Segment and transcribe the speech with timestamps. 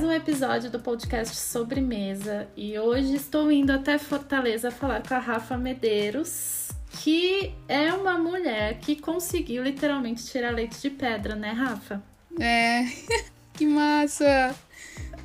[0.00, 5.18] mais um episódio do podcast Sobremesa e hoje estou indo até Fortaleza falar com a
[5.18, 6.70] Rafa Medeiros,
[7.02, 12.02] que é uma mulher que conseguiu literalmente tirar leite de pedra, né, Rafa?
[12.40, 12.84] É,
[13.52, 14.54] que massa!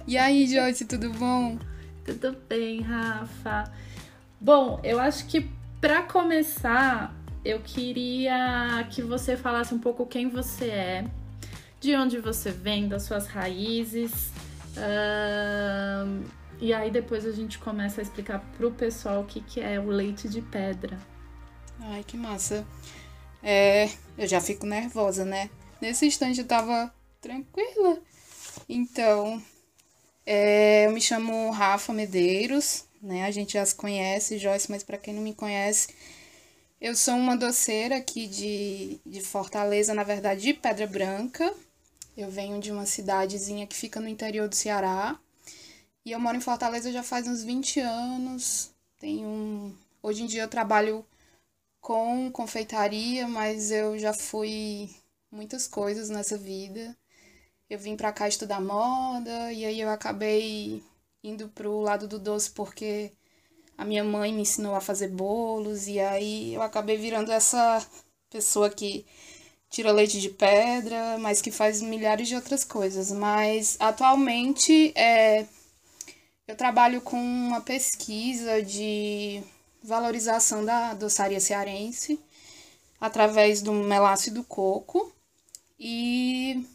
[0.06, 1.58] E aí, Joyce, tudo bom?
[2.04, 3.72] Tudo bem, Rafa.
[4.42, 5.50] Bom, eu acho que
[5.80, 7.16] para começar,
[7.46, 11.06] eu queria que você falasse um pouco quem você é,
[11.80, 14.35] de onde você vem, das suas raízes.
[14.78, 16.24] Uh,
[16.60, 19.88] e aí depois a gente começa a explicar pro pessoal o que, que é o
[19.88, 20.98] leite de pedra.
[21.80, 22.66] Ai, que massa.
[23.44, 25.50] É, eu já fico nervosa, né?
[25.82, 28.00] Nesse instante eu tava tranquila.
[28.68, 29.42] Então,
[30.26, 33.26] é, eu me chamo Rafa Medeiros, né?
[33.26, 35.90] A gente já se conhece, Joyce, mas para quem não me conhece,
[36.82, 41.54] eu sou uma doceira aqui de, de Fortaleza, na verdade, de Pedra Branca.
[42.18, 45.20] Eu venho de uma cidadezinha que fica no interior do Ceará.
[46.06, 48.72] E eu moro em Fortaleza já faz uns 20 anos.
[49.00, 49.76] Tenho um...
[50.02, 51.06] Hoje em dia eu trabalho
[51.82, 54.90] com confeitaria, mas eu já fui
[55.32, 56.96] muitas coisas nessa vida.
[57.70, 60.82] Eu vim para cá estudar moda e aí eu acabei
[61.24, 63.12] indo pro lado do doce porque
[63.78, 67.86] a minha mãe me ensinou a fazer bolos e aí eu acabei virando essa
[68.30, 69.06] pessoa que
[69.70, 73.12] tira leite de pedra, mas que faz milhares de outras coisas.
[73.12, 75.46] Mas atualmente é,
[76.48, 79.42] eu trabalho com uma pesquisa de
[79.84, 82.20] valorização da doçaria cearense
[83.00, 85.14] através do melaço do coco.
[85.80, 86.66] E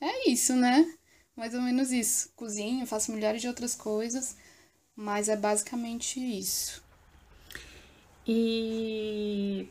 [0.00, 0.86] é isso, né?
[1.34, 2.30] Mais ou menos isso.
[2.36, 4.36] Cozinho, faço milhares de outras coisas,
[4.94, 6.82] mas é basicamente isso.
[8.26, 9.68] E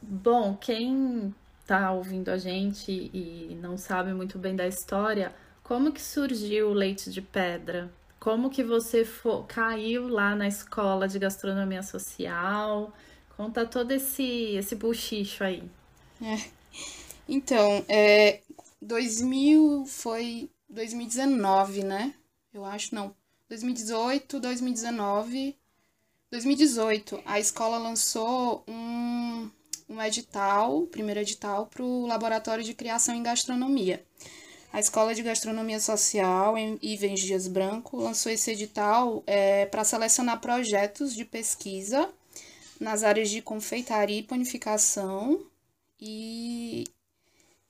[0.00, 1.34] bom, quem
[1.66, 6.72] tá ouvindo a gente e não sabe muito bem da história, como que surgiu o
[6.74, 7.92] leite de pedra?
[8.20, 12.92] Como que você for, caiu lá na escola de gastronomia social?
[13.36, 15.62] Conta todo esse, esse buchicho aí.
[16.22, 16.48] É.
[17.28, 18.40] Então, é,
[18.80, 22.14] 2000 foi 2019, né?
[22.54, 23.14] Eu acho, não.
[23.48, 25.56] 2018, 2019.
[26.30, 29.50] 2018, a escola lançou um,
[29.88, 34.04] um edital, primeiro edital, para o Laboratório de Criação em Gastronomia.
[34.72, 40.40] A Escola de Gastronomia Social, em Ivens Dias Branco, lançou esse edital é, para selecionar
[40.40, 42.10] projetos de pesquisa
[42.80, 45.40] nas áreas de confeitaria e panificação.
[46.00, 46.84] E,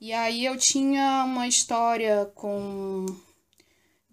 [0.00, 3.06] e aí eu tinha uma história com.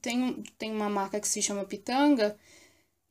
[0.01, 2.37] Tem, tem uma marca que se chama Pitanga,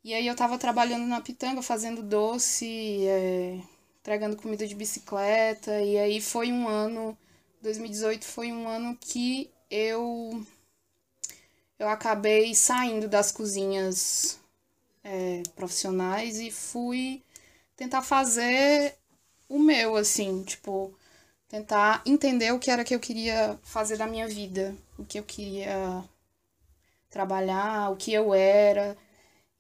[0.04, 3.58] e aí eu estava trabalhando na Pitanga, fazendo doce, é,
[4.02, 7.16] entregando comida de bicicleta, e aí foi um ano.
[7.62, 10.44] 2018 foi um ano que eu
[11.78, 14.38] eu acabei saindo das cozinhas
[15.04, 17.22] é, profissionais e fui
[17.76, 18.96] tentar fazer
[19.48, 20.94] o meu, assim, tipo,
[21.48, 25.24] tentar entender o que era que eu queria fazer da minha vida, o que eu
[25.24, 26.04] queria
[27.10, 28.96] trabalhar, o que eu era.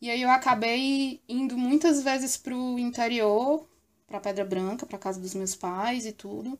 [0.00, 3.66] E aí eu acabei indo muitas vezes pro interior,
[4.12, 6.58] pra Pedra Branca, pra casa dos meus pais e tudo.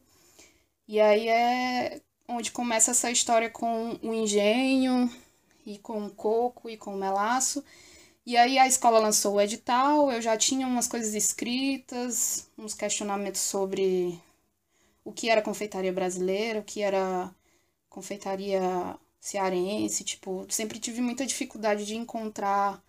[0.88, 5.10] E aí é onde começa essa história com o engenho
[5.66, 7.62] e com o coco e com o melaço.
[8.24, 13.40] E aí a escola lançou o edital, eu já tinha umas coisas escritas, uns questionamentos
[13.40, 14.20] sobre
[15.04, 17.30] o que era confeitaria brasileira, o que era
[17.90, 18.60] confeitaria
[19.20, 22.82] cearense, tipo, sempre tive muita dificuldade de encontrar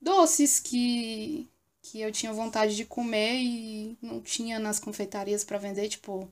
[0.00, 1.49] doces que
[1.82, 6.30] que eu tinha vontade de comer e não tinha nas confeitarias para vender, tipo,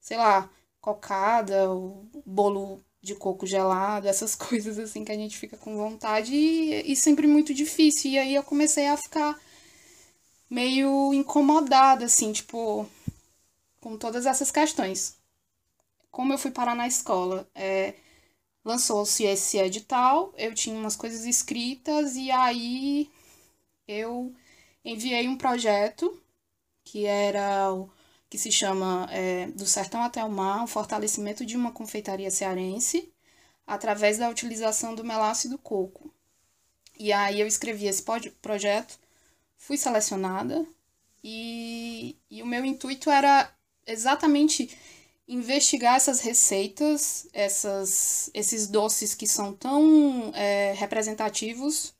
[0.00, 1.68] sei lá, cocada,
[2.26, 6.96] bolo de coco gelado, essas coisas assim que a gente fica com vontade e, e
[6.96, 8.12] sempre muito difícil.
[8.12, 9.38] E aí eu comecei a ficar
[10.48, 12.86] meio incomodada, assim, tipo,
[13.80, 15.16] com todas essas questões.
[16.10, 17.48] Como eu fui parar na escola?
[17.54, 17.94] É,
[18.64, 23.10] Lançou-se esse edital, eu tinha umas coisas escritas e aí
[23.88, 24.34] eu
[24.84, 26.20] enviei um projeto
[26.84, 27.90] que era o
[28.28, 33.12] que se chama é, Do Sertão até o Mar, o fortalecimento de uma confeitaria cearense,
[33.66, 36.12] através da utilização do e do coco.
[36.98, 38.04] E aí eu escrevi esse
[38.42, 38.98] projeto,
[39.56, 40.64] fui selecionada,
[41.22, 43.52] e, e o meu intuito era
[43.86, 44.76] exatamente
[45.26, 51.94] investigar essas receitas, essas, esses doces que são tão é, representativos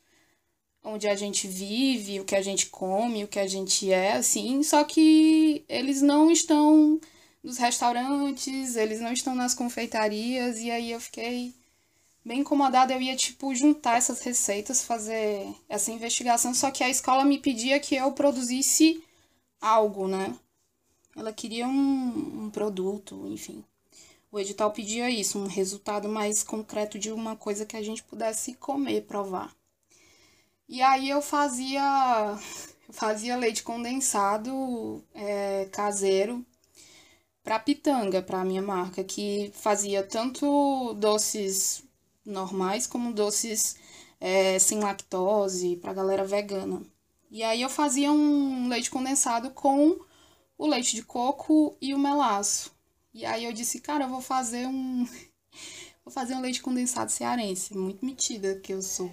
[0.83, 4.63] onde a gente vive, o que a gente come, o que a gente é, assim,
[4.63, 7.01] só que eles não estão
[7.43, 11.55] nos restaurantes, eles não estão nas confeitarias, e aí eu fiquei
[12.25, 17.25] bem incomodada, eu ia, tipo, juntar essas receitas, fazer essa investigação, só que a escola
[17.25, 19.03] me pedia que eu produzisse
[19.61, 20.35] algo, né?
[21.17, 23.65] Ela queria um, um produto, enfim.
[24.33, 28.55] O edital pedia isso, um resultado mais concreto de uma coisa que a gente pudesse
[28.55, 29.55] comer, provar.
[30.71, 32.39] E aí eu fazia,
[32.91, 36.47] fazia leite condensado é, caseiro
[37.43, 41.83] para pitanga, para minha marca, que fazia tanto doces
[42.25, 43.75] normais como doces
[44.21, 46.81] é, sem lactose para galera vegana.
[47.33, 49.99] E aí eu fazia um leite condensado com
[50.57, 52.71] o leite de coco e o melaço.
[53.13, 55.05] E aí eu disse, cara, eu vou fazer um
[56.05, 59.11] vou fazer um leite condensado cearense, muito metida que eu sou.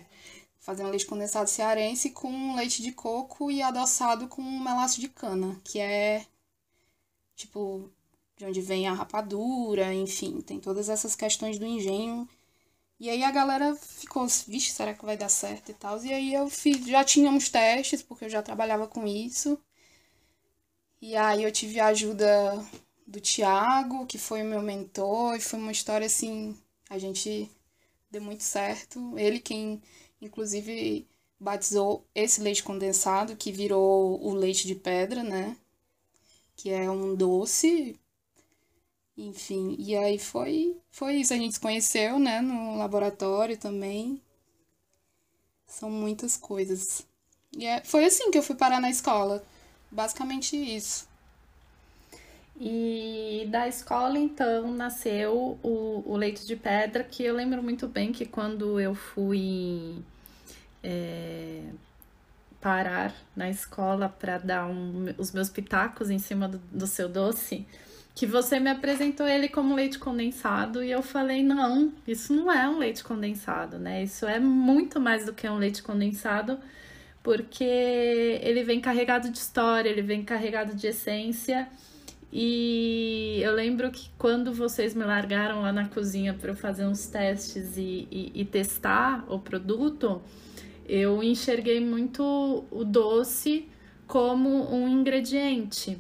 [0.68, 5.60] Fazer um leite condensado cearense com leite de coco e adoçado com melaço de cana,
[5.64, 6.26] que é
[7.36, 7.90] tipo
[8.36, 12.28] de onde vem a rapadura, enfim, tem todas essas questões do engenho
[13.00, 16.04] e aí a galera ficou, vixe, será que vai dar certo e tal?
[16.04, 19.60] E aí eu fiz, já tínhamos testes, porque eu já trabalhava com isso.
[21.02, 22.28] E aí eu tive a ajuda
[23.06, 26.58] do Tiago, que foi o meu mentor, e foi uma história assim,
[26.90, 27.50] a gente
[28.12, 29.18] deu muito certo.
[29.18, 29.82] Ele quem,
[30.22, 31.08] inclusive,
[31.40, 35.58] batizou esse leite condensado, que virou o leite de pedra, né?
[36.56, 38.00] Que é um doce
[39.18, 41.34] enfim, e aí foi, foi isso.
[41.34, 44.22] A gente se conheceu, né, no laboratório também.
[45.66, 47.06] São muitas coisas.
[47.58, 49.44] E é, foi assim que eu fui parar na escola.
[49.92, 51.08] Basicamente isso.
[52.60, 58.12] E da escola, então, nasceu o, o Leite de Pedra, que eu lembro muito bem
[58.12, 60.04] que quando eu fui
[60.84, 61.62] é,
[62.60, 67.66] parar na escola para dar um, os meus pitacos em cima do, do seu doce,
[68.16, 72.68] que você me apresentou ele como leite condensado e eu falei: não, isso não é
[72.68, 74.02] um leite condensado, né?
[74.02, 76.58] Isso é muito mais do que um leite condensado,
[77.22, 81.68] porque ele vem carregado de história, ele vem carregado de essência.
[82.32, 87.08] E eu lembro que quando vocês me largaram lá na cozinha para eu fazer uns
[87.08, 90.22] testes e, e, e testar o produto,
[90.88, 93.68] eu enxerguei muito o doce
[94.06, 95.98] como um ingrediente.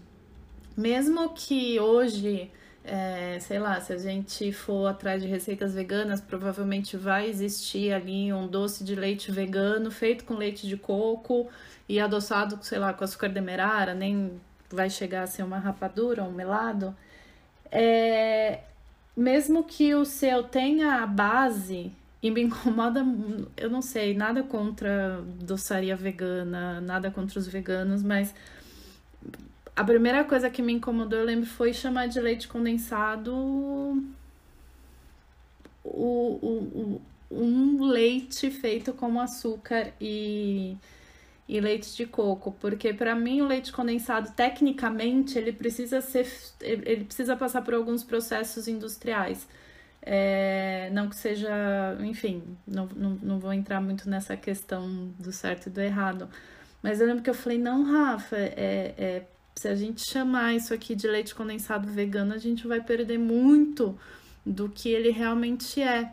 [0.75, 2.51] Mesmo que hoje,
[2.83, 8.31] é, sei lá, se a gente for atrás de receitas veganas, provavelmente vai existir ali
[8.31, 11.47] um doce de leite vegano feito com leite de coco
[11.87, 14.39] e adoçado, sei lá, com açúcar demerara, nem
[14.69, 16.95] vai chegar a ser uma rapadura, um melado.
[17.71, 18.61] É,
[19.15, 21.91] mesmo que o seu tenha a base,
[22.21, 23.05] e me incomoda,
[23.55, 28.33] eu não sei, nada contra doçaria vegana, nada contra os veganos, mas
[29.75, 34.01] a primeira coisa que me incomodou, eu lembro, foi chamar de leite condensado o,
[35.83, 40.75] o, o, um leite feito com açúcar e,
[41.47, 46.27] e leite de coco, porque para mim o leite condensado, tecnicamente, ele precisa ser,
[46.61, 49.47] ele precisa passar por alguns processos industriais.
[50.01, 51.49] É, não que seja,
[52.01, 56.29] enfim, não, não, não vou entrar muito nessa questão do certo e do errado.
[56.83, 59.23] Mas eu lembro que eu falei, não, Rafa, é, é
[59.55, 63.97] se a gente chamar isso aqui de leite condensado vegano, a gente vai perder muito
[64.45, 66.11] do que ele realmente é.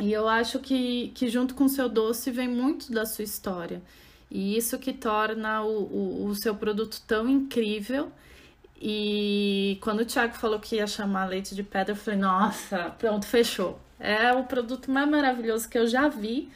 [0.00, 3.80] E eu acho que, que junto com o seu doce vem muito da sua história.
[4.30, 8.12] E isso que torna o, o, o seu produto tão incrível.
[8.80, 13.26] E quando o Thiago falou que ia chamar leite de pedra, eu falei, nossa, pronto,
[13.26, 13.78] fechou.
[13.98, 16.50] É o produto mais maravilhoso que eu já vi.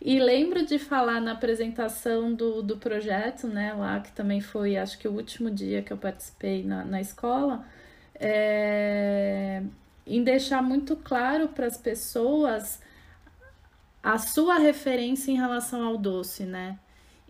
[0.00, 4.98] E lembro de falar na apresentação do, do projeto, né, lá que também foi, acho
[4.98, 7.64] que o último dia que eu participei na, na escola,
[8.14, 9.62] é,
[10.04, 12.80] em deixar muito claro para as pessoas
[14.02, 16.78] a sua referência em relação ao doce, né?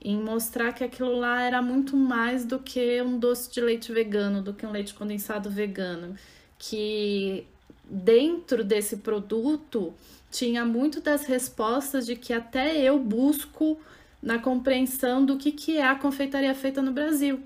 [0.05, 4.43] Em mostrar que aquilo lá era muito mais do que um doce de leite vegano,
[4.43, 6.17] do que um leite condensado vegano.
[6.59, 7.47] Que
[7.85, 9.95] dentro desse produto
[10.31, 13.79] tinha muito das respostas de que até eu busco
[14.21, 17.41] na compreensão do que, que é a confeitaria feita no Brasil.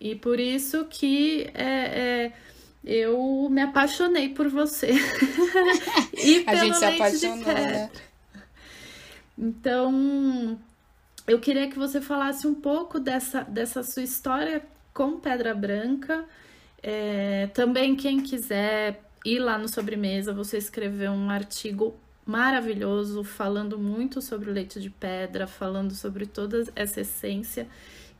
[0.00, 2.32] E por isso que é, é
[2.84, 4.90] eu me apaixonei por você.
[6.12, 7.90] e a gente se apaixonou, né?
[9.36, 10.58] Então,
[11.26, 14.62] eu queria que você falasse um pouco dessa, dessa sua história
[14.92, 16.24] com Pedra Branca.
[16.82, 21.94] É, também, quem quiser ir lá no Sobremesa, você escreveu um artigo
[22.26, 27.66] maravilhoso, falando muito sobre o leite de pedra, falando sobre toda essa essência,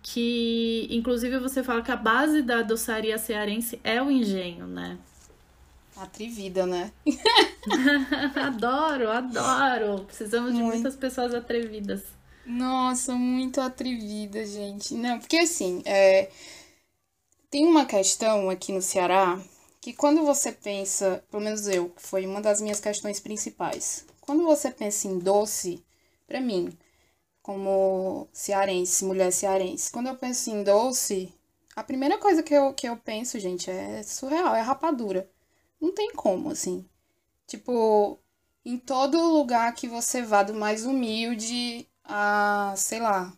[0.03, 4.99] que inclusive você fala que a base da doçaria cearense é o engenho, né?
[5.97, 6.91] Atrevida, né?
[8.35, 10.05] adoro, adoro.
[10.05, 10.75] Precisamos de muito.
[10.75, 12.03] muitas pessoas atrevidas.
[12.47, 14.95] Nossa, muito atrevida, gente.
[14.95, 16.31] Não, porque assim, é...
[17.51, 19.41] tem uma questão aqui no Ceará
[19.81, 24.43] que quando você pensa, pelo menos eu, que foi uma das minhas questões principais, quando
[24.45, 25.85] você pensa em doce,
[26.27, 26.77] para mim,
[27.43, 31.35] como cearense, mulher cearense, quando eu penso em doce,
[31.77, 35.31] a primeira coisa que eu, que eu penso, gente, é surreal, é rapadura.
[35.81, 36.89] Não tem como, assim.
[37.47, 38.19] Tipo,
[38.65, 43.33] em todo lugar que você vá, do mais humilde a, sei lá,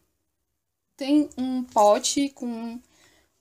[0.96, 2.80] tem um pote com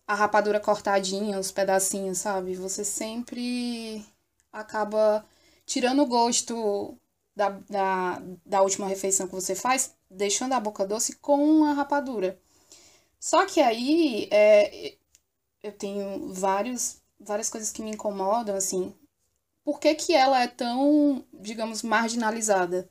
[0.07, 2.55] a rapadura cortadinha, os pedacinhos, sabe?
[2.55, 4.05] Você sempre
[4.51, 5.25] acaba
[5.65, 6.97] tirando o gosto
[7.35, 12.39] da, da, da última refeição que você faz, deixando a boca doce com a rapadura.
[13.19, 14.95] Só que aí é,
[15.63, 18.93] eu tenho vários, várias coisas que me incomodam, assim.
[19.63, 22.89] Por que, que ela é tão, digamos, marginalizada?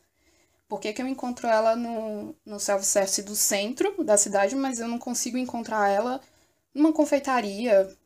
[0.75, 4.89] Por que, que eu encontro ela no, no self-service do centro da cidade, mas eu
[4.89, 6.21] não consigo encontrar ela
[6.75, 7.97] numa confeitaria,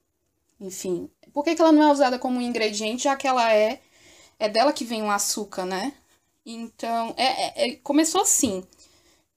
[0.61, 1.09] enfim.
[1.33, 3.81] Por que, que ela não é usada como ingrediente, já que ela é.
[4.39, 5.95] É dela que vem o açúcar, né?
[6.45, 8.63] Então, é, é, é, começou assim.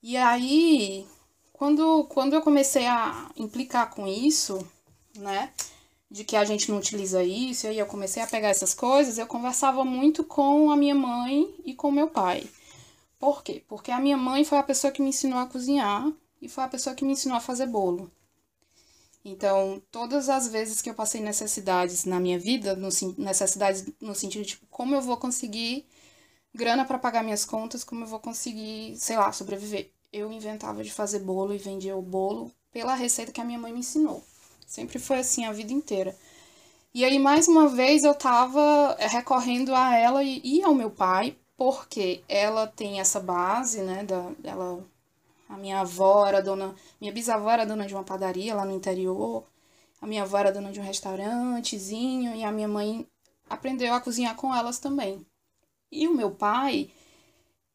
[0.03, 1.07] E aí,
[1.53, 4.59] quando, quando eu comecei a implicar com isso,
[5.15, 5.53] né?
[6.09, 9.17] De que a gente não utiliza isso, e aí eu comecei a pegar essas coisas,
[9.17, 12.45] eu conversava muito com a minha mãe e com meu pai.
[13.21, 13.63] Por quê?
[13.67, 16.11] Porque a minha mãe foi a pessoa que me ensinou a cozinhar
[16.41, 18.11] e foi a pessoa que me ensinou a fazer bolo.
[19.23, 24.41] Então, todas as vezes que eu passei necessidades na minha vida, no, necessidades no sentido
[24.41, 25.85] de tipo, como eu vou conseguir
[26.51, 29.91] grana para pagar minhas contas, como eu vou conseguir, sei lá, sobreviver.
[30.11, 33.71] Eu inventava de fazer bolo e vendia o bolo pela receita que a minha mãe
[33.71, 34.23] me ensinou.
[34.65, 36.17] Sempre foi assim a vida inteira.
[36.91, 41.37] E aí, mais uma vez, eu tava recorrendo a ela e, e ao meu pai,
[41.61, 44.83] porque ela tem essa base, né, da, ela
[45.47, 49.43] a minha avó era dona, minha bisavó era dona de uma padaria lá no interior.
[50.01, 53.07] A minha avó era dona de um restaurantezinho e a minha mãe
[53.47, 55.23] aprendeu a cozinhar com elas também.
[55.91, 56.89] E o meu pai,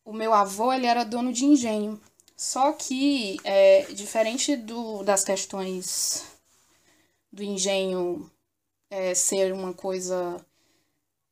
[0.04, 2.00] o meu avô, ele era dono de engenho.
[2.36, 6.24] Só que, é, diferente do, das questões
[7.30, 8.28] do engenho
[8.90, 10.44] é, ser uma coisa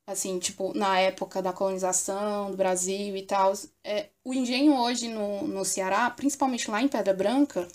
[0.06, 3.52] assim, tipo, na época da colonização do Brasil e tal.
[3.82, 7.66] É, o engenho hoje no, no Ceará, principalmente lá em Pedra Branca,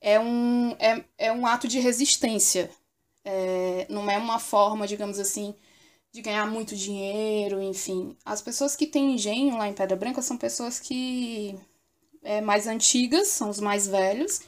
[0.00, 2.70] é um, é, é um ato de resistência.
[3.24, 5.54] É, não é uma forma, digamos assim,
[6.12, 8.16] de ganhar muito dinheiro, enfim.
[8.24, 11.58] As pessoas que têm engenho lá em Pedra Branca são pessoas que
[12.22, 14.40] é mais antigas, são os mais velhos,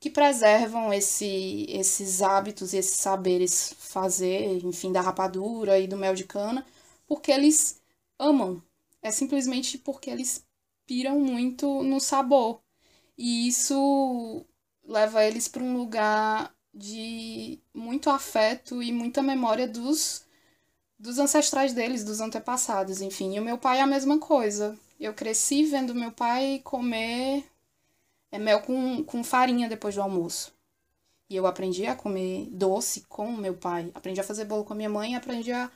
[0.00, 6.24] que preservam esse, esses hábitos, esses saberes fazer, enfim, da rapadura e do mel de
[6.24, 6.64] cana,
[7.06, 7.80] porque eles
[8.18, 8.62] amam.
[9.02, 10.44] É simplesmente porque eles
[10.86, 12.60] piram muito no sabor.
[13.16, 14.44] E isso
[14.84, 20.24] leva eles para um lugar de muito afeto e muita memória dos,
[20.98, 23.34] dos ancestrais deles, dos antepassados, enfim.
[23.36, 24.78] E o meu pai é a mesma coisa.
[25.00, 27.44] Eu cresci vendo meu pai comer
[28.30, 30.52] é mel com, com farinha depois do almoço.
[31.30, 33.90] E eu aprendi a comer doce com meu pai.
[33.94, 35.70] Aprendi a fazer bolo com a minha mãe e aprendi a,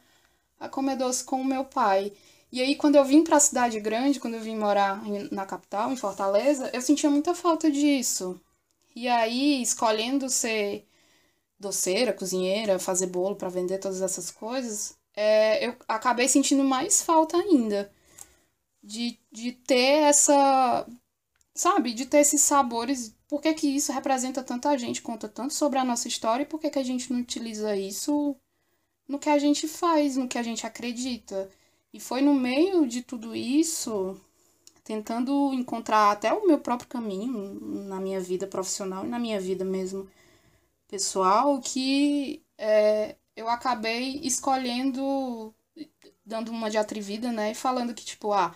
[0.58, 2.12] a comer doce com o meu pai.
[2.50, 5.90] E aí, quando eu vim para a cidade grande, quando eu vim morar na capital,
[5.90, 8.40] em Fortaleza, eu sentia muita falta disso.
[8.94, 10.86] E aí, escolhendo ser
[11.58, 17.36] doceira, cozinheira, fazer bolo para vender todas essas coisas, é, eu acabei sentindo mais falta
[17.36, 17.90] ainda
[18.82, 20.86] de, de ter essa
[21.54, 23.16] sabe, de ter esses sabores.
[23.28, 26.60] Por que, que isso representa tanta gente, conta tanto sobre a nossa história e por
[26.60, 28.36] que, que a gente não utiliza isso
[29.08, 31.50] no que a gente faz, no que a gente acredita.
[31.92, 34.18] E foi no meio de tudo isso,
[34.84, 39.64] tentando encontrar até o meu próprio caminho na minha vida profissional e na minha vida
[39.64, 40.08] mesmo
[40.88, 45.54] pessoal, que é, eu acabei escolhendo,
[46.24, 47.52] dando uma de atrevida, né?
[47.52, 48.54] E falando que, tipo, ah,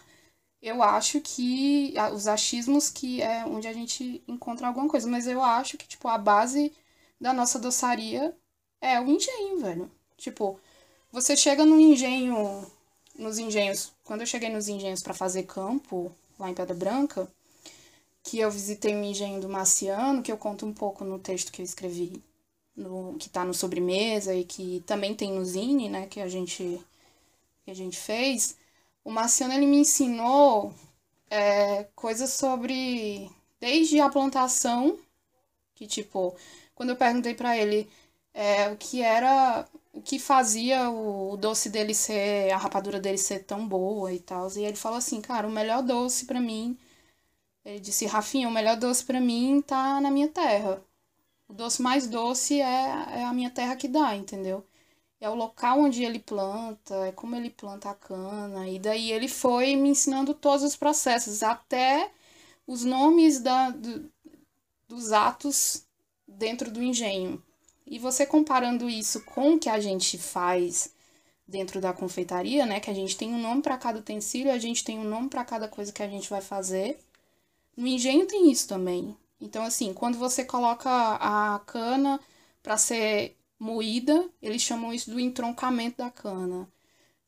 [0.66, 5.40] eu acho que os achismos que é onde a gente encontra alguma coisa, mas eu
[5.40, 6.73] acho que tipo a base
[7.20, 8.37] da nossa doçaria
[8.80, 9.90] é o engenho, velho.
[10.16, 10.58] Tipo,
[11.12, 12.66] você chega no engenho,
[13.16, 17.30] nos engenhos, quando eu cheguei nos engenhos para fazer campo lá em Pedra Branca,
[18.25, 21.62] que eu visitei o engenho do Marciano, que eu conto um pouco no texto que
[21.62, 22.20] eu escrevi,
[22.76, 26.80] no, que tá no sobremesa e que também tem no Zine, né, que a gente
[27.64, 28.56] que a gente fez
[29.07, 30.75] o Marciano ele me ensinou
[31.31, 34.99] é, coisas sobre desde a plantação,
[35.75, 36.37] que tipo,
[36.75, 37.89] quando eu perguntei para ele
[38.35, 39.67] é, o que era.
[39.93, 42.53] O que fazia o doce dele ser.
[42.53, 44.49] a rapadura dele ser tão boa e tal.
[44.57, 46.79] E ele falou assim, cara, o melhor doce para mim.
[47.65, 50.83] Ele disse, Rafinha, o melhor doce para mim tá na minha terra.
[51.49, 52.65] O doce mais doce é,
[53.21, 54.65] é a minha terra que dá, entendeu?
[55.26, 58.68] É o local onde ele planta, é como ele planta a cana.
[58.68, 62.12] E daí ele foi me ensinando todos os processos, até
[62.64, 64.09] os nomes da, do,
[64.88, 65.85] dos atos
[66.28, 67.42] dentro do engenho.
[67.85, 70.95] E você comparando isso com o que a gente faz
[71.47, 72.78] dentro da confeitaria, né?
[72.78, 75.45] Que a gente tem um nome para cada utensílio, a gente tem um nome para
[75.45, 77.00] cada coisa que a gente vai fazer.
[77.76, 79.16] No engenho tem isso também.
[79.40, 82.21] Então, assim, quando você coloca a cana
[82.62, 86.69] para ser moída, eles chamam isso do entroncamento da cana.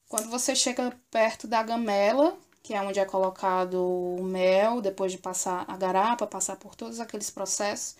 [0.09, 5.19] Quando você chega perto da gamela, que é onde é colocado o mel, depois de
[5.19, 7.97] passar a garapa, passar por todos aqueles processos,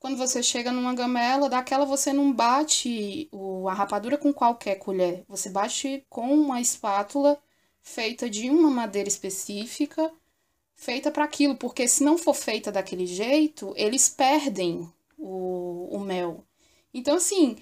[0.00, 5.24] quando você chega numa gamela, daquela você não bate o, a rapadura com qualquer colher.
[5.28, 7.38] Você bate com uma espátula
[7.82, 10.10] feita de uma madeira específica,
[10.74, 16.44] feita para aquilo, porque se não for feita daquele jeito, eles perdem o, o mel.
[16.92, 17.56] Então, assim,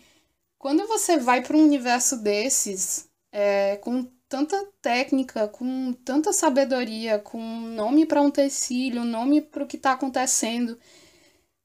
[0.58, 7.40] quando você vai para um universo desses, é, com tanta técnica, com tanta sabedoria, com
[7.40, 10.78] nome para um tecido, nome para o que está acontecendo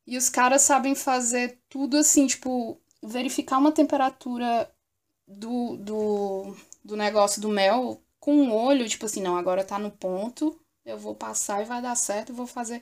[0.05, 4.69] e os caras sabem fazer tudo assim, tipo, verificar uma temperatura
[5.27, 9.91] do, do, do negócio do mel com um olho, tipo assim, não, agora tá no
[9.91, 12.81] ponto, eu vou passar e vai dar certo, vou fazer.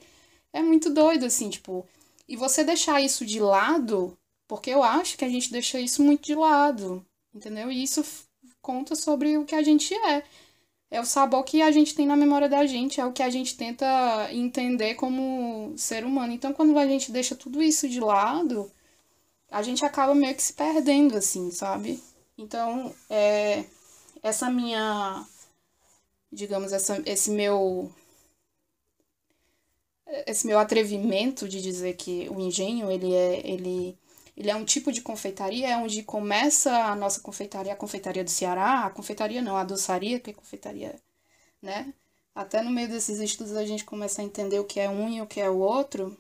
[0.53, 1.88] É muito doido, assim, tipo.
[2.27, 4.17] E você deixar isso de lado,
[4.51, 7.72] porque eu acho que a gente deixa isso muito de lado, entendeu?
[7.72, 8.03] E isso
[8.62, 10.25] conta sobre o que a gente é
[10.91, 13.29] é o sabor que a gente tem na memória da gente, é o que a
[13.29, 13.88] gente tenta
[14.29, 16.34] entender como ser humano.
[16.34, 18.70] Então, quando a gente deixa tudo isso de lado,
[19.50, 22.03] a gente acaba meio que se perdendo, assim, sabe?
[22.38, 23.63] Então, é,
[24.22, 25.25] essa minha,
[26.30, 27.89] digamos, essa, esse meu
[30.28, 33.97] esse meu atrevimento de dizer que o engenho ele é ele
[34.36, 38.30] ele é um tipo de confeitaria, é onde começa a nossa confeitaria, a confeitaria do
[38.30, 40.96] Ceará, a confeitaria não, a doçaria, que é confeitaria,
[41.62, 41.94] né?
[42.34, 45.22] Até no meio desses estudos a gente começa a entender o que é um e
[45.22, 46.17] o que é o outro.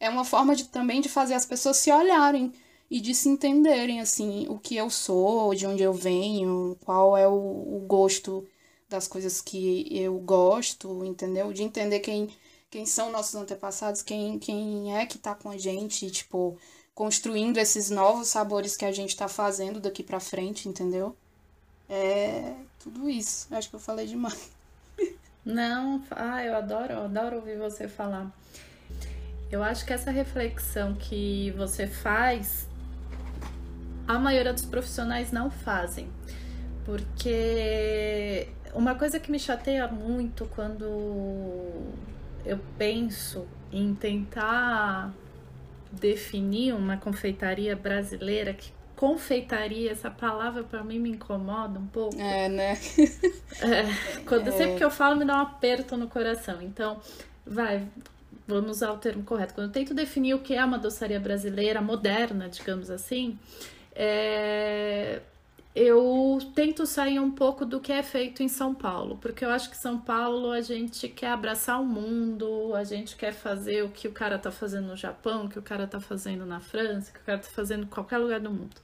[0.00, 2.52] É uma forma de também de fazer as pessoas se olharem
[2.90, 7.28] e de se entenderem, assim, o que eu sou, de onde eu venho, qual é
[7.28, 8.46] o, o gosto
[8.88, 11.52] das coisas que eu gosto, entendeu?
[11.52, 12.28] De entender quem,
[12.68, 16.58] quem são nossos antepassados, quem, quem é que tá com a gente, tipo,
[17.00, 21.16] construindo esses novos sabores que a gente está fazendo daqui para frente, entendeu?
[21.88, 23.48] É tudo isso.
[23.54, 24.50] Acho que eu falei demais.
[25.42, 28.30] Não, ah, eu adoro, eu adoro ouvir você falar.
[29.50, 32.68] Eu acho que essa reflexão que você faz,
[34.06, 36.06] a maioria dos profissionais não fazem.
[36.84, 40.84] Porque uma coisa que me chateia muito quando
[42.44, 45.14] eu penso em tentar
[45.92, 52.20] definir uma confeitaria brasileira que confeitaria, essa palavra para mim me incomoda um pouco.
[52.20, 52.72] É, né?
[53.62, 54.52] é, quando, é.
[54.52, 56.60] Sempre que eu falo, me dá um aperto no coração.
[56.60, 57.00] Então,
[57.46, 57.88] vai,
[58.46, 59.54] vamos usar o termo correto.
[59.54, 63.38] Quando eu tento definir o que é uma doçaria brasileira moderna, digamos assim,
[63.94, 65.22] é,
[65.74, 69.70] eu tento sair um pouco do que é feito em São Paulo, porque eu acho
[69.70, 74.08] que São Paulo a gente quer abraçar o mundo, a gente quer fazer o que
[74.08, 77.14] o cara tá fazendo no Japão, o que o cara tá fazendo na França, o
[77.14, 78.76] que o cara tá fazendo em qualquer lugar do mundo.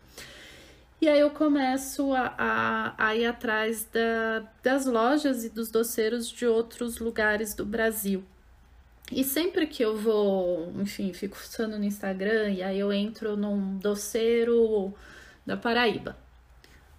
[1.00, 6.28] E aí eu começo a, a, a ir atrás da, das lojas e dos doceiros
[6.30, 8.24] de outros lugares do Brasil.
[9.10, 13.76] E sempre que eu vou, enfim, fico fuçando no Instagram e aí eu entro num
[13.78, 14.94] doceiro
[15.44, 16.25] da Paraíba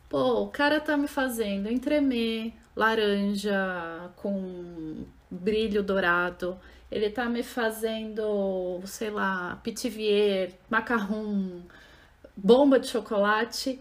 [0.09, 6.57] Pô, o cara tá me fazendo entremê, laranja com brilho dourado.
[6.89, 11.63] Ele tá me fazendo, sei lá, pitivier, macarrão,
[12.35, 13.79] bomba de chocolate.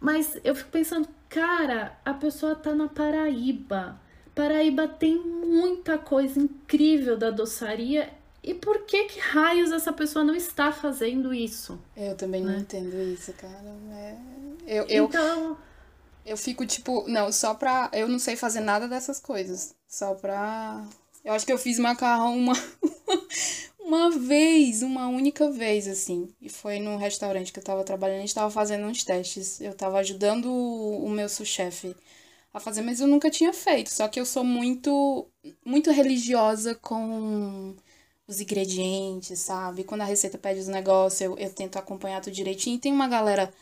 [0.00, 4.00] Mas eu fico pensando, cara, a pessoa tá na Paraíba.
[4.34, 8.10] Paraíba tem muita coisa incrível da doçaria.
[8.42, 11.78] E por que que raios essa pessoa não está fazendo isso?
[11.96, 12.52] Eu também né?
[12.52, 13.76] não entendo isso, cara.
[13.92, 14.16] É
[14.66, 15.58] eu, eu, então...
[16.24, 17.90] eu fico tipo, não, só pra.
[17.92, 19.74] Eu não sei fazer nada dessas coisas.
[19.88, 20.84] Só pra.
[21.24, 22.54] Eu acho que eu fiz macarrão uma,
[23.78, 26.32] uma vez, uma única vez, assim.
[26.40, 29.60] E foi num restaurante que eu tava trabalhando, a gente tava fazendo uns testes.
[29.60, 31.94] Eu tava ajudando o, o meu sous-chefe
[32.54, 33.90] a fazer, mas eu nunca tinha feito.
[33.90, 35.26] Só que eu sou muito,
[35.64, 37.76] muito religiosa com
[38.30, 39.82] os ingredientes, sabe?
[39.84, 42.76] Quando a receita pede os negócios, eu, eu tento acompanhar tudo direitinho.
[42.76, 43.52] E tem uma galera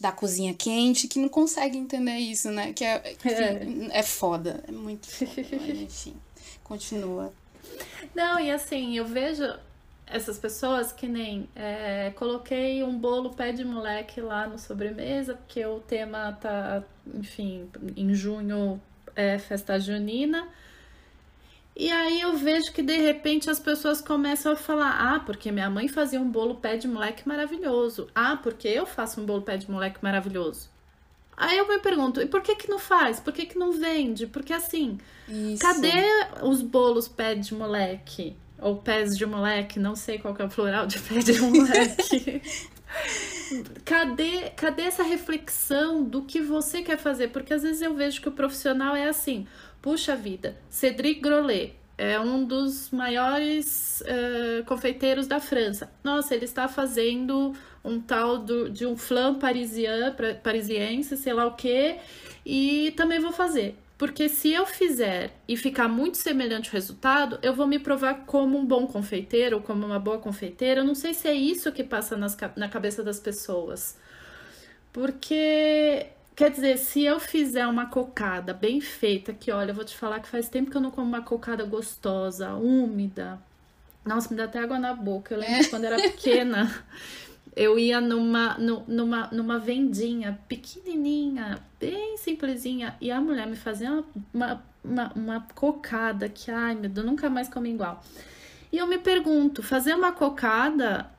[0.00, 2.72] da cozinha quente que não consegue entender isso, né?
[2.72, 3.88] Que é, que é.
[3.92, 5.30] é foda, é muito foda.
[5.36, 6.16] Mas, enfim,
[6.64, 7.32] continua.
[8.14, 9.44] Não, e assim, eu vejo
[10.06, 15.64] essas pessoas que nem é, coloquei um bolo pé de moleque lá no sobremesa, porque
[15.64, 16.82] o tema tá,
[17.14, 18.80] enfim, em junho
[19.14, 20.48] é festa junina.
[21.76, 25.68] E aí eu vejo que de repente as pessoas começam a falar: ah, porque minha
[25.68, 28.08] mãe fazia um bolo pé de moleque maravilhoso.
[28.14, 30.70] Ah, porque eu faço um bolo pé de moleque maravilhoso.
[31.36, 33.20] Aí eu me pergunto, e por que que não faz?
[33.20, 34.26] Por que que não vende?
[34.26, 34.96] Porque assim,
[35.28, 35.60] Isso.
[35.60, 36.02] cadê
[36.42, 38.34] os bolos pé de moleque?
[38.58, 42.40] Ou pés de moleque, não sei qual é o plural de pé de moleque.
[43.84, 47.28] cadê, cadê essa reflexão do que você quer fazer?
[47.28, 49.46] Porque às vezes eu vejo que o profissional é assim,
[49.80, 55.90] puxa vida, Cédric Grolet é um dos maiores uh, confeiteiros da França.
[56.04, 61.54] Nossa, ele está fazendo um tal do, de um flan parisian, parisiense, sei lá o
[61.54, 61.96] que,
[62.44, 63.76] e também vou fazer.
[63.96, 68.58] Porque se eu fizer e ficar muito semelhante ao resultado, eu vou me provar como
[68.58, 70.82] um bom confeiteiro como uma boa confeiteira.
[70.82, 73.98] Eu não sei se é isso que passa nas, na cabeça das pessoas.
[74.92, 79.96] Porque, quer dizer, se eu fizer uma cocada bem feita, que olha, eu vou te
[79.96, 83.40] falar que faz tempo que eu não como uma cocada gostosa, úmida.
[84.04, 85.34] Nossa, me dá até água na boca.
[85.34, 85.64] Eu lembro é.
[85.64, 86.84] quando era pequena.
[87.56, 94.62] eu ia numa, numa, numa vendinha pequenininha, bem simplesinha, e a mulher me fazia uma,
[94.84, 98.04] uma, uma cocada que, ai meu Deus, nunca mais comi igual.
[98.70, 101.10] E eu me pergunto, fazer uma cocada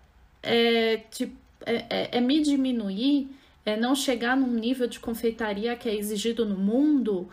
[0.44, 3.36] é, tipo, é, é, é me diminuir?
[3.68, 7.30] É não chegar num nível de confeitaria que é exigido no mundo?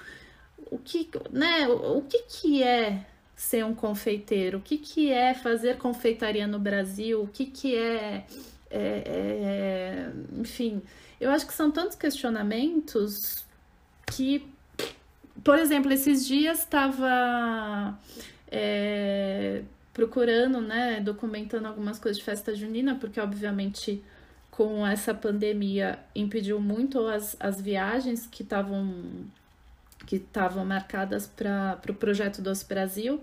[0.69, 4.59] O que, né, o, que que é ser um confeiteiro?
[4.59, 7.23] O que que é fazer confeitaria no Brasil?
[7.23, 8.27] O que que é
[8.69, 10.83] é, é, enfim,
[11.21, 13.45] eu acho que são tantos questionamentos
[14.05, 14.45] que,
[15.45, 17.97] por exemplo, esses dias estava
[18.51, 24.03] é, procurando, né, documentando algumas coisas de festa junina, porque obviamente
[24.57, 29.27] com essa pandemia impediu muito as, as viagens que estavam
[30.07, 33.21] que estavam marcadas para o pro projeto Doce Brasil.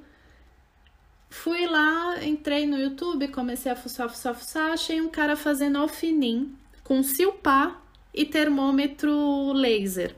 [1.29, 6.53] Fui lá, entrei no YouTube, comecei a fuçar, fuçar, fuçar, achei um cara fazendo alfinim
[6.83, 7.79] com silpá
[8.13, 10.13] e termômetro laser.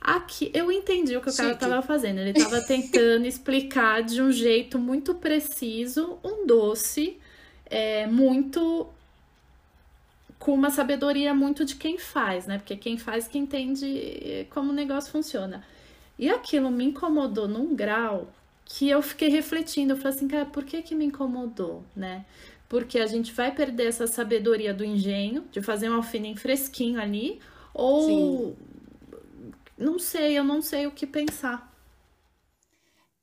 [0.00, 2.18] Aqui, eu entendi o que o cara estava fazendo.
[2.18, 7.20] Ele estava tentando explicar de um jeito muito preciso um doce
[7.66, 8.88] é, muito
[10.42, 12.58] com uma sabedoria muito de quem faz, né?
[12.58, 15.64] Porque quem faz que entende como o negócio funciona.
[16.18, 18.26] E aquilo me incomodou num grau
[18.64, 22.26] que eu fiquei refletindo, eu falei assim, cara, por que que me incomodou, né?
[22.68, 27.38] Porque a gente vai perder essa sabedoria do engenho, de fazer um alfinim fresquinho ali,
[27.72, 28.56] ou Sim.
[29.78, 31.72] não sei, eu não sei o que pensar.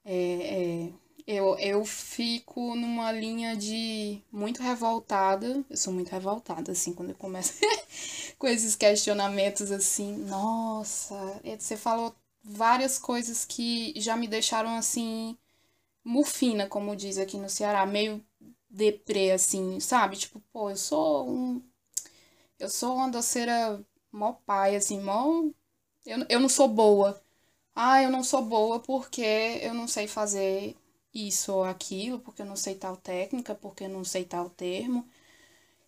[0.06, 0.90] É, é,
[1.32, 5.64] eu, eu fico numa linha de muito revoltada.
[5.70, 7.54] Eu sou muito revoltada, assim, quando eu começo
[8.40, 10.18] com esses questionamentos assim.
[10.26, 11.16] Nossa,
[11.60, 15.38] você falou várias coisas que já me deixaram assim
[16.04, 18.24] mufina, como diz aqui no Ceará, meio
[18.70, 20.18] deprê assim, sabe?
[20.18, 21.62] Tipo, pô, eu sou um
[22.60, 25.44] eu sou uma doceira mó pai assim, mó
[26.06, 27.22] eu, eu não sou boa.
[27.76, 29.22] Ah, eu não sou boa porque
[29.64, 30.76] eu não sei fazer
[31.14, 35.08] isso ou aquilo, porque eu não sei tal técnica, porque eu não sei tal termo.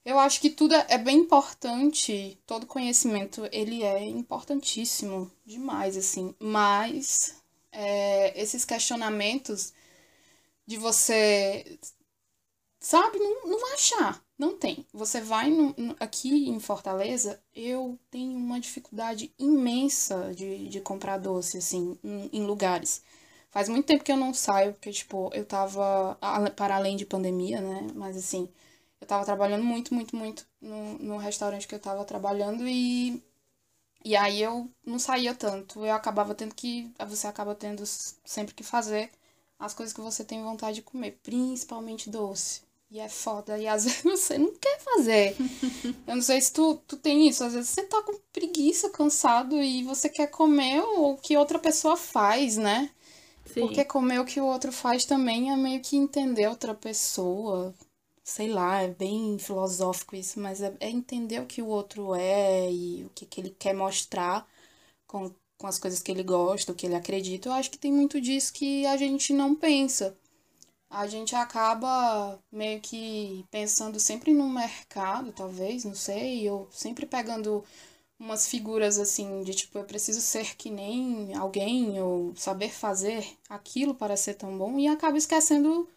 [0.06, 7.36] Eu acho que tudo é bem importante, todo conhecimento ele é importantíssimo demais, assim, mas
[7.72, 9.74] é, esses questionamentos
[10.66, 11.80] de você,
[12.80, 14.86] sabe, não, não achar, não tem.
[14.94, 21.18] Você vai no, no, aqui em Fortaleza, eu tenho uma dificuldade imensa de, de comprar
[21.18, 23.04] doce, assim, em, em lugares.
[23.52, 26.18] Faz muito tempo que eu não saio, porque, tipo, eu tava
[26.56, 28.50] para além de pandemia, né, mas assim
[29.02, 33.22] eu tava trabalhando muito, muito, muito no, no restaurante que eu tava trabalhando e.
[34.06, 35.84] E aí eu não saía tanto.
[35.86, 36.92] Eu acabava tendo que.
[37.08, 39.12] Você acaba tendo sempre que fazer
[39.60, 42.62] as coisas que você tem vontade de comer, principalmente doce.
[42.92, 43.58] E é foda.
[43.58, 45.36] E às vezes você não quer fazer.
[46.08, 47.44] Eu não sei se tu, tu tem isso.
[47.44, 51.98] Às vezes você tá com preguiça, cansado e você quer comer o que outra pessoa
[51.98, 52.92] faz, né?
[53.54, 53.62] Sim.
[53.68, 57.74] Porque comer o que o outro faz também é meio que entender outra pessoa
[58.24, 62.72] sei lá, é bem filosófico isso, mas é, é, entender o que o outro é
[62.72, 64.48] e o que, que ele quer mostrar
[65.08, 67.50] com, com as coisas que ele gosta, o que ele acredita.
[67.50, 70.18] Eu acho que tem muito disso que a gente não pensa.
[70.90, 77.64] a gente acaba meio que pensando sempre no mercado, talvez, não sei, ou sempre pegando
[78.22, 83.96] umas figuras assim de tipo, eu preciso ser que nem alguém, ou saber fazer aquilo
[83.96, 85.90] para ser tão bom, e acaba esquecendo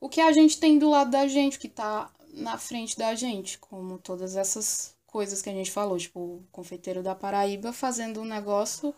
[0.00, 3.56] o que a gente tem do lado da gente, que tá na frente da gente,
[3.58, 8.24] como todas essas coisas que a gente falou, tipo, o confeiteiro da Paraíba fazendo um
[8.24, 8.92] negócio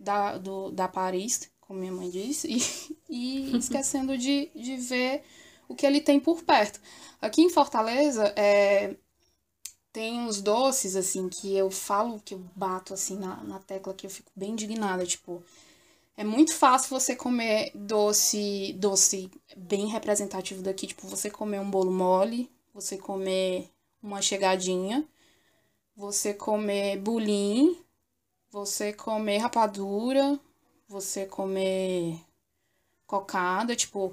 [0.00, 2.62] da, do, da Paris, como minha mãe disse, e,
[3.54, 5.22] e esquecendo de, de ver
[5.68, 6.80] o que ele tem por perto.
[7.20, 8.96] Aqui em Fortaleza, é,
[9.94, 14.04] tem uns doces, assim, que eu falo, que eu bato, assim, na, na tecla, que
[14.04, 15.42] eu fico bem indignada, tipo...
[16.16, 21.92] É muito fácil você comer doce, doce bem representativo daqui, tipo, você comer um bolo
[21.92, 23.70] mole, você comer
[24.02, 25.06] uma chegadinha,
[25.96, 27.76] você comer bulim,
[28.50, 30.38] você comer rapadura,
[30.88, 32.20] você comer
[33.06, 34.12] cocada, tipo,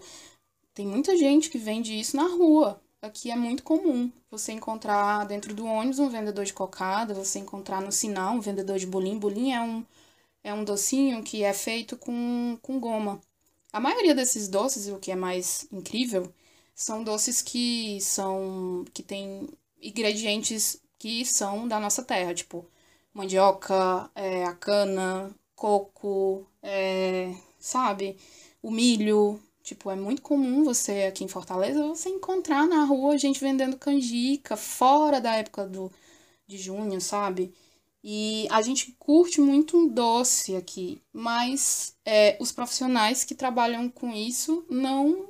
[0.74, 2.81] tem muita gente que vende isso na rua.
[3.02, 7.82] Aqui é muito comum você encontrar dentro do ônibus um vendedor de cocada, você encontrar
[7.82, 9.18] no sinal um vendedor de bolim.
[9.18, 9.86] Bolim é um,
[10.44, 13.20] é um docinho que é feito com, com goma.
[13.74, 16.32] A maioria desses doces, o que é mais incrível,
[16.76, 19.50] são doces que são que tem
[19.82, 22.68] ingredientes que são da nossa terra, tipo
[23.14, 28.18] mandioca, é, a cana, coco, é, sabe?
[28.62, 29.42] O milho.
[29.72, 34.58] Tipo, é muito comum você aqui em Fortaleza você encontrar na rua gente vendendo canjica
[34.58, 35.90] fora da época do,
[36.46, 37.54] de junho, sabe?
[38.04, 44.12] E a gente curte muito um doce aqui, mas é, os profissionais que trabalham com
[44.12, 45.30] isso não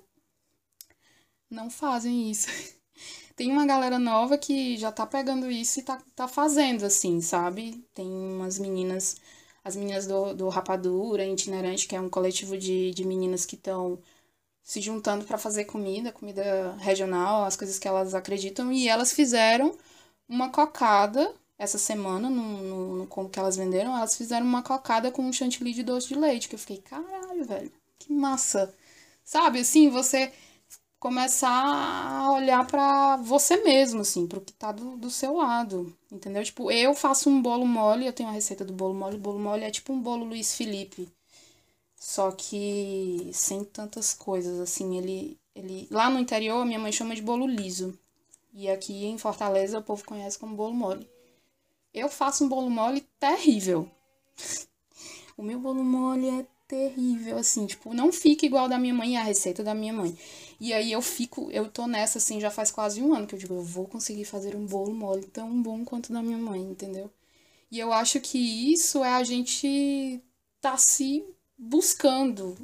[1.47, 2.47] não fazem isso.
[3.35, 7.85] Tem uma galera nova que já tá pegando isso e tá, tá fazendo, assim, sabe?
[7.93, 9.17] Tem umas meninas
[9.63, 13.99] as meninas do, do Rapadura, Itinerante, que é um coletivo de, de meninas que estão
[14.63, 19.77] se juntando para fazer comida, comida regional, as coisas que elas acreditam, e elas fizeram
[20.27, 25.11] uma cocada essa semana, no, no, no como que elas venderam, elas fizeram uma cocada
[25.11, 28.73] com um chantilly de doce de leite, que eu fiquei, caralho, velho, que massa.
[29.23, 30.31] Sabe, assim, você
[30.99, 36.43] começar a olhar para você mesmo, assim, pro que tá do, do seu lado, entendeu?
[36.43, 39.39] Tipo, eu faço um bolo mole, eu tenho a receita do bolo mole, o bolo
[39.39, 41.09] mole é tipo um bolo Luiz Felipe,
[42.03, 45.87] só que sem tantas coisas, assim, ele, ele...
[45.91, 47.95] Lá no interior, minha mãe chama de bolo liso,
[48.51, 51.07] e aqui em Fortaleza o povo conhece como bolo mole.
[51.93, 53.87] Eu faço um bolo mole terrível.
[55.37, 59.23] o meu bolo mole é terrível, assim, tipo, não fica igual da minha mãe, a
[59.23, 60.17] receita da minha mãe.
[60.59, 63.39] E aí eu fico, eu tô nessa, assim, já faz quase um ano que eu
[63.39, 67.11] digo, eu vou conseguir fazer um bolo mole tão bom quanto da minha mãe, entendeu?
[67.69, 70.19] E eu acho que isso é a gente
[70.59, 71.23] tá se
[71.61, 72.57] buscando.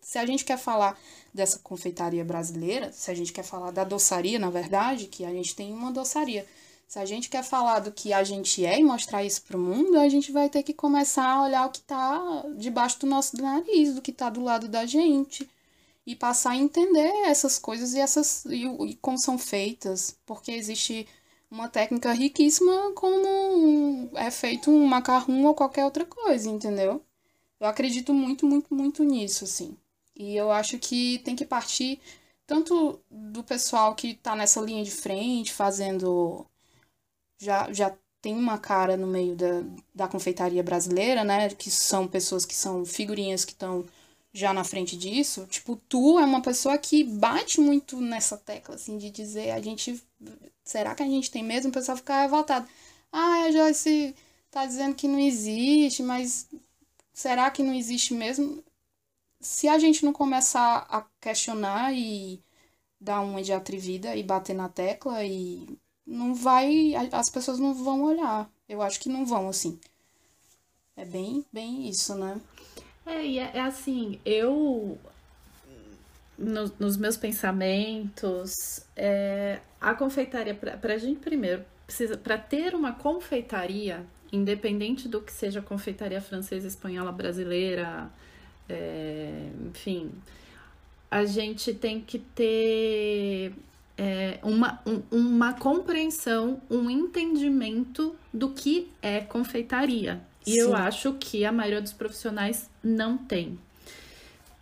[0.00, 0.98] Se a gente quer falar
[1.34, 5.56] dessa confeitaria brasileira, se a gente quer falar da doçaria, na verdade, que a gente
[5.56, 6.46] tem uma doçaria
[6.92, 9.60] se a gente quer falar do que a gente é e mostrar isso para o
[9.60, 13.34] mundo, a gente vai ter que começar a olhar o que está debaixo do nosso
[13.40, 15.48] nariz, do que está do lado da gente.
[16.06, 20.18] E passar a entender essas coisas e, essas, e, e como são feitas.
[20.26, 21.08] Porque existe
[21.50, 27.02] uma técnica riquíssima como é feito um macarrão ou qualquer outra coisa, entendeu?
[27.62, 29.76] Eu acredito muito, muito, muito nisso, assim.
[30.16, 32.00] E eu acho que tem que partir
[32.44, 36.44] tanto do pessoal que está nessa linha de frente, fazendo
[37.40, 39.62] já, já tem uma cara no meio da,
[39.94, 41.50] da confeitaria brasileira, né?
[41.50, 43.86] Que são pessoas que são figurinhas que estão
[44.32, 45.46] já na frente disso.
[45.46, 50.02] Tipo, tu é uma pessoa que bate muito nessa tecla, assim, de dizer, a gente.
[50.64, 51.70] Será que a gente tem mesmo?
[51.70, 52.68] O pessoal fica revoltado.
[53.12, 54.16] Ah, a Joyce
[54.50, 56.48] tá dizendo que não existe, mas
[57.12, 58.62] será que não existe mesmo?
[59.40, 62.42] Se a gente não começar a questionar e
[63.00, 65.66] dar uma de atrevida e bater na tecla e
[66.06, 66.94] não vai.
[67.12, 68.48] As pessoas não vão olhar.
[68.68, 69.78] Eu acho que não vão, assim.
[70.96, 72.40] É bem, bem isso, né?
[73.06, 74.98] É, e é, é assim, eu.
[76.38, 82.92] No, nos meus pensamentos, é, a confeitaria, para a gente primeiro, precisa, para ter uma
[82.92, 88.10] confeitaria, independente do que seja confeitaria francesa, espanhola, brasileira,
[88.68, 90.10] é, enfim,
[91.10, 93.52] a gente tem que ter
[93.98, 100.20] é, uma, um, uma compreensão, um entendimento do que é confeitaria.
[100.46, 100.58] E Sim.
[100.58, 103.58] eu acho que a maioria dos profissionais não tem.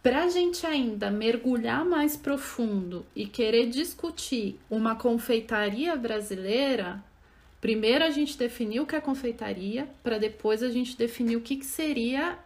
[0.03, 7.03] Para a gente ainda mergulhar mais profundo e querer discutir uma confeitaria brasileira,
[7.61, 11.57] primeiro a gente definiu o que é confeitaria, para depois a gente definir o que,
[11.57, 12.39] que seria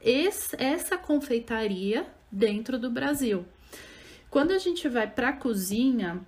[0.00, 3.44] esse, essa confeitaria dentro do Brasil.
[4.30, 6.20] Quando a gente vai para a cozinha,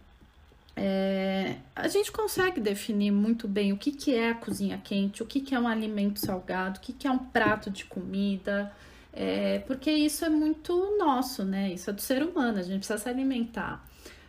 [0.75, 5.27] é, a gente consegue definir muito bem o que, que é a cozinha quente, o
[5.27, 8.73] que, que é um alimento salgado, o que, que é um prato de comida,
[9.13, 11.73] é, porque isso é muito nosso, né?
[11.73, 13.85] Isso é do ser humano, a gente precisa se alimentar.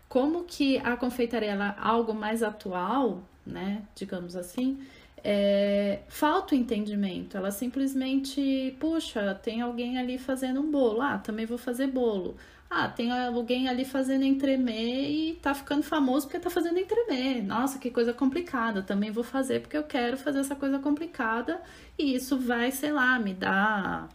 [0.10, 3.84] Como que a confeitaria é algo mais atual, né?
[3.96, 4.80] Digamos assim,
[5.24, 7.38] é, falta o entendimento.
[7.38, 11.02] Ela simplesmente, puxa, tem alguém ali fazendo um bolo.
[11.02, 12.36] Ah, também vou fazer bolo.
[12.70, 17.42] Ah, tem alguém ali fazendo entremê e tá ficando famoso porque tá fazendo entremê.
[17.42, 18.82] Nossa, que coisa complicada.
[18.82, 21.62] Também vou fazer porque eu quero fazer essa coisa complicada
[21.98, 24.10] e isso vai, sei lá, me dar.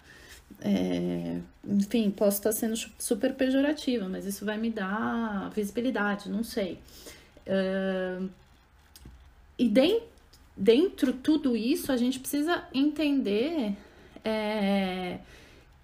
[0.62, 6.80] É, enfim, posso estar sendo super pejorativa, mas isso vai me dar visibilidade, não sei.
[7.46, 8.28] Uh,
[9.58, 10.06] e dentro,
[10.56, 13.76] dentro tudo isso, a gente precisa entender.
[14.24, 15.18] É,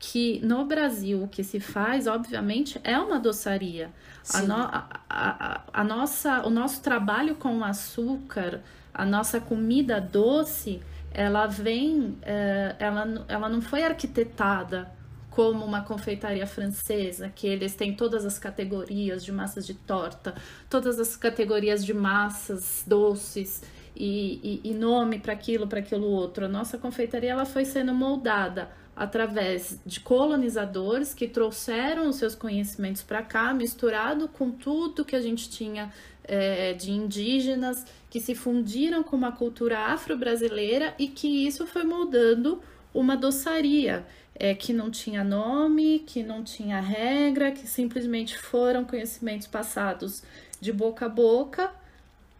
[0.04, 3.88] que no Brasil o que se faz, obviamente, é uma doçaria.
[4.34, 10.82] A, no, a, a, a, nossa, o nosso trabalho com açúcar, a nossa comida doce,
[11.12, 14.90] ela vem, é, ela, ela não foi arquitetada
[15.34, 20.34] como uma confeitaria francesa, que eles têm todas as categorias de massas de torta,
[20.68, 23.62] todas as categorias de massas doces
[23.96, 26.44] e, e, e nome para aquilo, para aquilo outro.
[26.44, 33.02] A nossa confeitaria ela foi sendo moldada através de colonizadores que trouxeram os seus conhecimentos
[33.02, 35.90] para cá, misturado com tudo que a gente tinha
[36.24, 42.60] é, de indígenas que se fundiram com uma cultura afro-brasileira e que isso foi moldando
[42.94, 49.46] uma doçaria é, que não tinha nome, que não tinha regra, que simplesmente foram conhecimentos
[49.46, 50.22] passados
[50.60, 51.72] de boca a boca,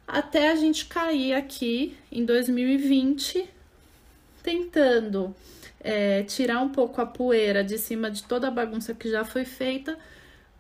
[0.07, 3.49] até a gente cair aqui em 2020
[4.43, 5.35] tentando
[5.81, 9.45] é, tirar um pouco a poeira de cima de toda a bagunça que já foi
[9.45, 9.99] feita,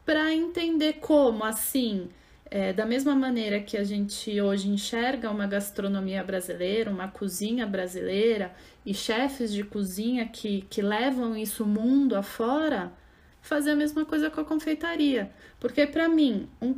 [0.05, 2.09] para entender como, assim,
[2.54, 8.54] é, da mesma maneira que a gente hoje enxerga uma gastronomia brasileira, uma cozinha brasileira
[8.84, 12.92] e chefes de cozinha que, que levam isso mundo afora,
[13.40, 15.30] fazer a mesma coisa com a confeitaria.
[15.58, 16.74] Porque para mim, um,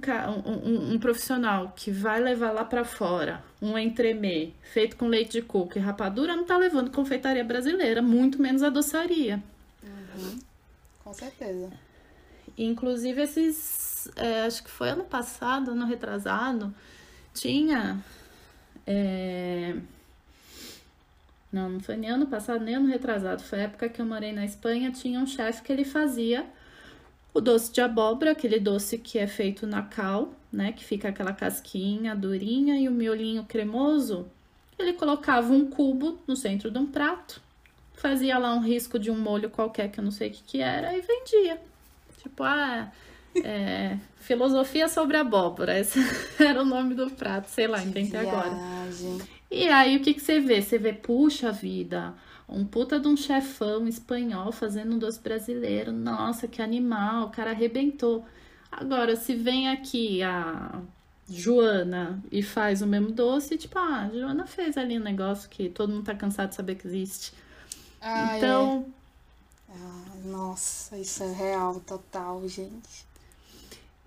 [0.46, 5.42] um, um, profissional que vai levar lá para fora um entremê feito com leite de
[5.42, 9.42] coco e rapadura não tá levando confeitaria brasileira, muito menos a doçaria.
[9.82, 10.38] Uhum.
[11.02, 11.72] Com certeza.
[12.56, 16.74] Inclusive esses, é, acho que foi ano passado, ano retrasado,
[17.32, 18.02] tinha
[18.86, 19.76] é...
[21.52, 23.42] Não, não foi nem ano passado, nem ano retrasado.
[23.42, 24.90] Foi a época que eu morei na Espanha.
[24.90, 26.44] Tinha um chefe que ele fazia
[27.32, 30.72] o doce de abóbora, aquele doce que é feito na cal, né?
[30.72, 34.26] Que fica aquela casquinha durinha e o miolinho cremoso.
[34.78, 37.40] Ele colocava um cubo no centro de um prato,
[37.94, 40.60] fazia lá um risco de um molho qualquer que eu não sei o que, que
[40.60, 41.60] era e vendia.
[42.20, 42.90] Tipo, ah,
[43.42, 45.78] é, filosofia sobre abóbora.
[45.78, 45.98] Esse
[46.38, 48.52] era o nome do prato, sei lá, inventei agora.
[49.50, 50.60] E aí o que, que você vê?
[50.60, 52.14] Você vê, puxa vida,
[52.48, 55.92] um puta de um chefão espanhol fazendo um doce brasileiro.
[55.92, 58.24] Nossa, que animal, o cara arrebentou.
[58.70, 60.80] Agora, se vem aqui a
[61.28, 65.68] Joana e faz o mesmo doce, tipo, ah, a Joana fez ali um negócio que
[65.68, 67.32] todo mundo tá cansado de saber que existe.
[68.00, 68.86] Ah, então.
[69.68, 69.74] É.
[69.74, 73.06] Ah, nossa, isso é real, total, gente.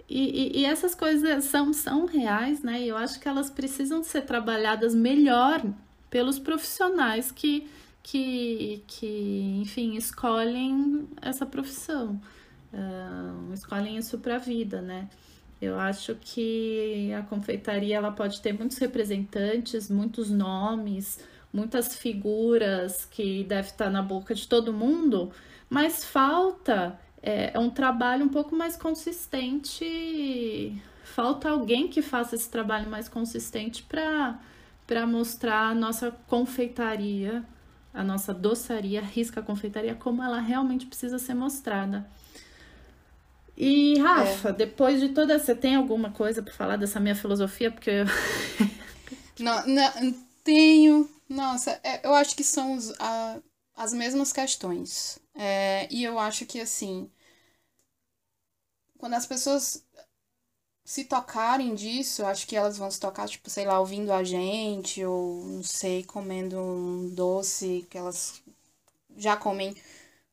[0.09, 2.81] E, e, essas coisas são, são reais, né?
[2.81, 5.61] E eu acho que elas precisam ser trabalhadas melhor
[6.09, 7.67] pelos profissionais que
[8.07, 12.21] que, que enfim, escolhem essa profissão,
[12.71, 15.09] uh, escolhem isso para a vida, né?
[15.61, 21.19] Eu acho que a confeitaria ela pode ter muitos representantes, muitos nomes,
[21.51, 25.29] muitas figuras que deve estar na boca de todo mundo,
[25.69, 30.81] mas falta é, é um trabalho um pouco mais consistente.
[31.03, 37.43] Falta alguém que faça esse trabalho mais consistente para mostrar a nossa confeitaria
[37.97, 42.07] a nossa doçaria, risca a confeitaria como ela realmente precisa ser mostrada.
[43.57, 44.53] E Rafa, é.
[44.53, 48.05] depois de toda você tem alguma coisa para falar dessa minha filosofia porque eu...
[49.43, 51.09] não, não, tenho.
[51.27, 53.39] Nossa, é, eu acho que são os, a,
[53.75, 55.17] as mesmas questões.
[55.33, 57.09] É, e eu acho que assim,
[58.97, 59.83] quando as pessoas
[60.83, 65.03] se tocarem disso, acho que elas vão se tocar, tipo, sei lá, ouvindo a gente,
[65.03, 68.41] ou não sei, comendo um doce que elas
[69.17, 69.75] já comem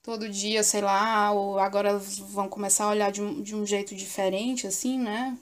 [0.03, 3.97] todo dia, sei lá, ou agora vão começar a olhar de um, de um jeito
[3.97, 5.37] diferente, assim, né?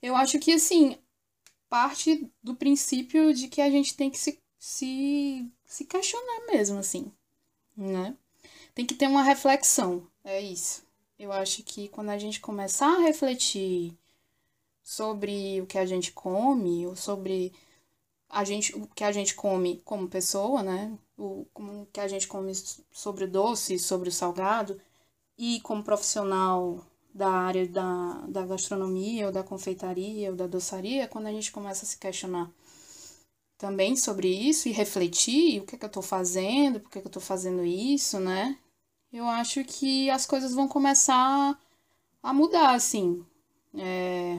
[0.00, 0.96] Eu acho que, assim,
[1.68, 7.12] parte do princípio de que a gente tem que se, se, se questionar mesmo, assim,
[7.76, 8.16] né?
[8.74, 10.87] Tem que ter uma reflexão, é isso.
[11.18, 13.92] Eu acho que quando a gente começar a refletir
[14.82, 17.52] sobre o que a gente come, ou sobre
[18.28, 20.96] a gente, o que a gente come como pessoa, né?
[21.16, 22.52] O, como que a gente come
[22.92, 24.80] sobre o doce, sobre o salgado,
[25.36, 31.26] e como profissional da área da, da gastronomia, ou da confeitaria, ou da doçaria, quando
[31.26, 32.50] a gente começa a se questionar
[33.58, 37.00] também sobre isso e refletir o que, é que eu estou fazendo, por que, é
[37.00, 38.56] que eu estou fazendo isso, né?
[39.12, 41.58] Eu acho que as coisas vão começar
[42.22, 43.24] a mudar, assim.
[43.74, 44.38] É,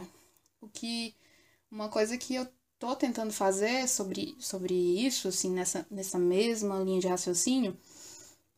[0.61, 1.15] o que
[1.71, 2.47] uma coisa que eu
[2.79, 7.77] tô tentando fazer sobre, sobre isso, assim, nessa, nessa mesma linha de raciocínio,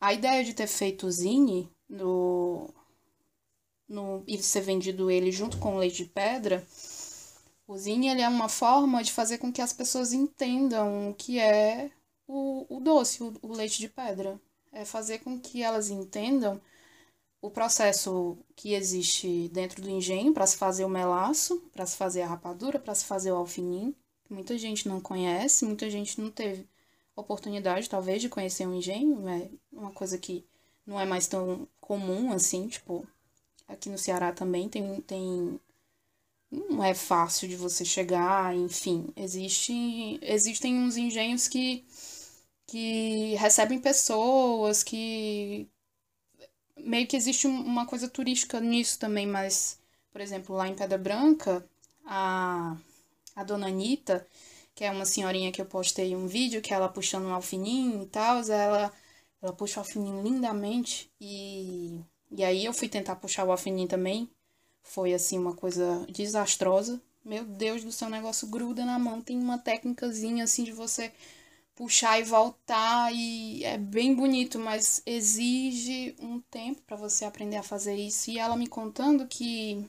[0.00, 2.68] a ideia de ter feito o Zine no,
[3.88, 6.66] no, e ser vendido ele junto com o leite de pedra,
[7.66, 11.38] o Zine ele é uma forma de fazer com que as pessoas entendam o que
[11.38, 11.90] é
[12.26, 14.40] o, o doce, o, o leite de pedra.
[14.72, 16.60] É fazer com que elas entendam
[17.40, 22.22] o processo que existe dentro do engenho para se fazer o melaço, para se fazer
[22.22, 23.94] a rapadura, para se fazer o alfinim,
[24.30, 26.66] muita gente não conhece, muita gente não teve
[27.14, 30.44] oportunidade, talvez, de conhecer um engenho, é uma coisa que
[30.86, 33.06] não é mais tão comum assim, tipo,
[33.68, 35.60] aqui no Ceará também tem, tem
[36.50, 41.84] não é fácil de você chegar, enfim, existe, existem uns engenhos que,
[42.72, 45.68] que recebem pessoas, que
[46.74, 49.78] meio que existe uma coisa turística nisso também, mas,
[50.10, 51.62] por exemplo, lá em Pedra Branca,
[52.06, 52.74] a,
[53.36, 54.26] a dona Anitta,
[54.74, 58.06] que é uma senhorinha que eu postei um vídeo, que ela puxando um alfininho e
[58.06, 58.90] tal, ela,
[59.42, 62.00] ela puxa o alfininho lindamente, e,
[62.30, 64.30] e aí eu fui tentar puxar o alfininho também,
[64.82, 67.02] foi assim uma coisa desastrosa.
[67.22, 71.12] Meu Deus do céu, o negócio gruda na mão, tem uma técnicazinha assim de você
[71.82, 77.62] puxar e voltar e é bem bonito, mas exige um tempo para você aprender a
[77.64, 78.30] fazer isso.
[78.30, 79.84] E ela me contando que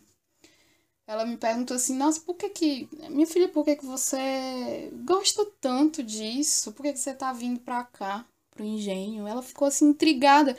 [1.06, 5.46] ela me perguntou assim: "Nossa, por que que minha filha, por que que você gosta
[5.62, 6.72] tanto disso?
[6.74, 10.58] Por que que você tá vindo para cá, pro engenho?" Ela ficou assim intrigada.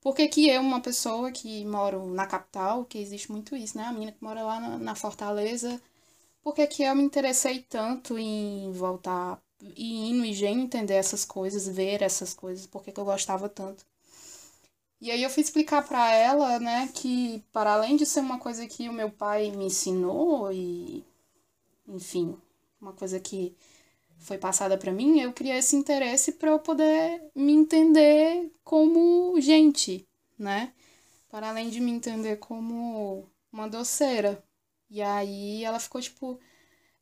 [0.00, 3.84] Porque que eu, uma pessoa que moro na capital, que existe muito isso, né?
[3.84, 5.80] A menina que mora lá na, na Fortaleza,
[6.42, 9.40] por que que eu me interessei tanto em voltar
[9.76, 13.84] e no engenho entender essas coisas, ver essas coisas, porque que eu gostava tanto.
[15.00, 18.66] E aí eu fui explicar para ela, né, que para além de ser uma coisa
[18.66, 21.04] que o meu pai me ensinou e
[21.88, 22.36] enfim,
[22.80, 23.54] uma coisa que
[24.18, 30.06] foi passada para mim, eu criei esse interesse para eu poder me entender como gente,
[30.38, 30.72] né?
[31.28, 34.42] Para além de me entender como uma doceira.
[34.88, 36.38] E aí ela ficou tipo,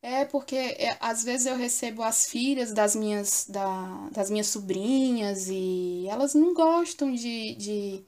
[0.02, 5.48] é porque é, às vezes eu recebo as filhas das minhas, da, das minhas sobrinhas
[5.48, 8.04] e elas não gostam de, de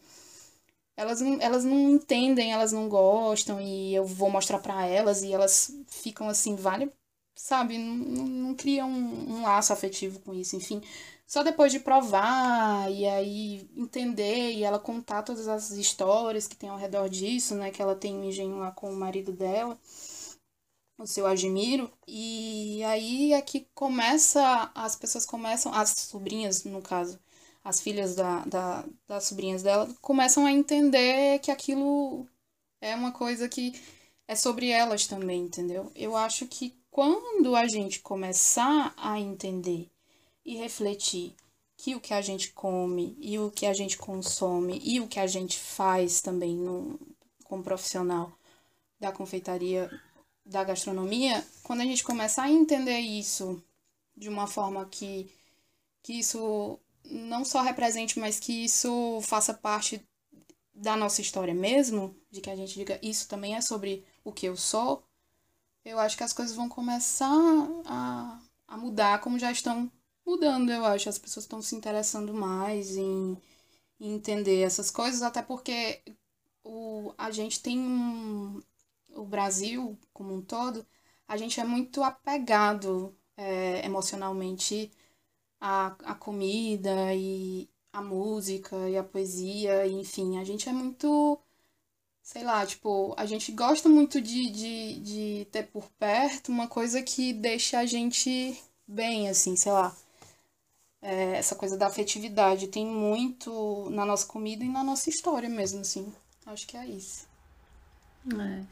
[0.96, 5.32] elas não, elas não entendem, elas não gostam e eu vou mostrar para elas e
[5.32, 6.90] elas ficam assim, vale,
[7.34, 10.82] sabe, não, não criam um, um laço afetivo com isso, enfim.
[11.26, 16.68] Só depois de provar e aí entender e ela contar todas as histórias que tem
[16.68, 19.78] ao redor disso, né, que ela tem um engenho lá com o marido dela
[21.02, 21.90] o seu Admiro.
[22.06, 27.18] E aí é que começa, as pessoas começam, as sobrinhas, no caso,
[27.64, 32.26] as filhas da, da, das sobrinhas dela, começam a entender que aquilo
[32.80, 33.72] é uma coisa que
[34.26, 35.90] é sobre elas também, entendeu?
[35.94, 39.90] Eu acho que quando a gente começar a entender
[40.44, 41.34] e refletir
[41.76, 45.18] que o que a gente come e o que a gente consome e o que
[45.18, 46.98] a gente faz também no,
[47.44, 48.32] como profissional
[49.00, 49.90] da confeitaria
[50.44, 53.62] da gastronomia, quando a gente começar a entender isso
[54.16, 55.30] de uma forma que,
[56.02, 60.02] que isso não só represente, mas que isso faça parte
[60.74, 64.46] da nossa história mesmo, de que a gente diga isso também é sobre o que
[64.46, 65.04] eu sou,
[65.84, 67.28] eu acho que as coisas vão começar
[67.86, 69.90] a, a mudar como já estão
[70.24, 71.08] mudando, eu acho.
[71.08, 73.36] As pessoas estão se interessando mais em,
[74.00, 76.00] em entender essas coisas, até porque
[76.64, 78.62] o, a gente tem um,
[79.14, 80.86] o Brasil como um todo,
[81.28, 84.90] a gente é muito apegado é, emocionalmente
[85.60, 91.38] à, à comida e à música e à poesia, e, enfim, a gente é muito,
[92.22, 97.02] sei lá, tipo, a gente gosta muito de, de, de ter por perto uma coisa
[97.02, 99.94] que deixa a gente bem, assim, sei lá.
[101.02, 105.80] É, essa coisa da afetividade tem muito na nossa comida e na nossa história mesmo,
[105.80, 106.12] assim.
[106.46, 107.26] Acho que é isso.
[108.30, 108.64] É.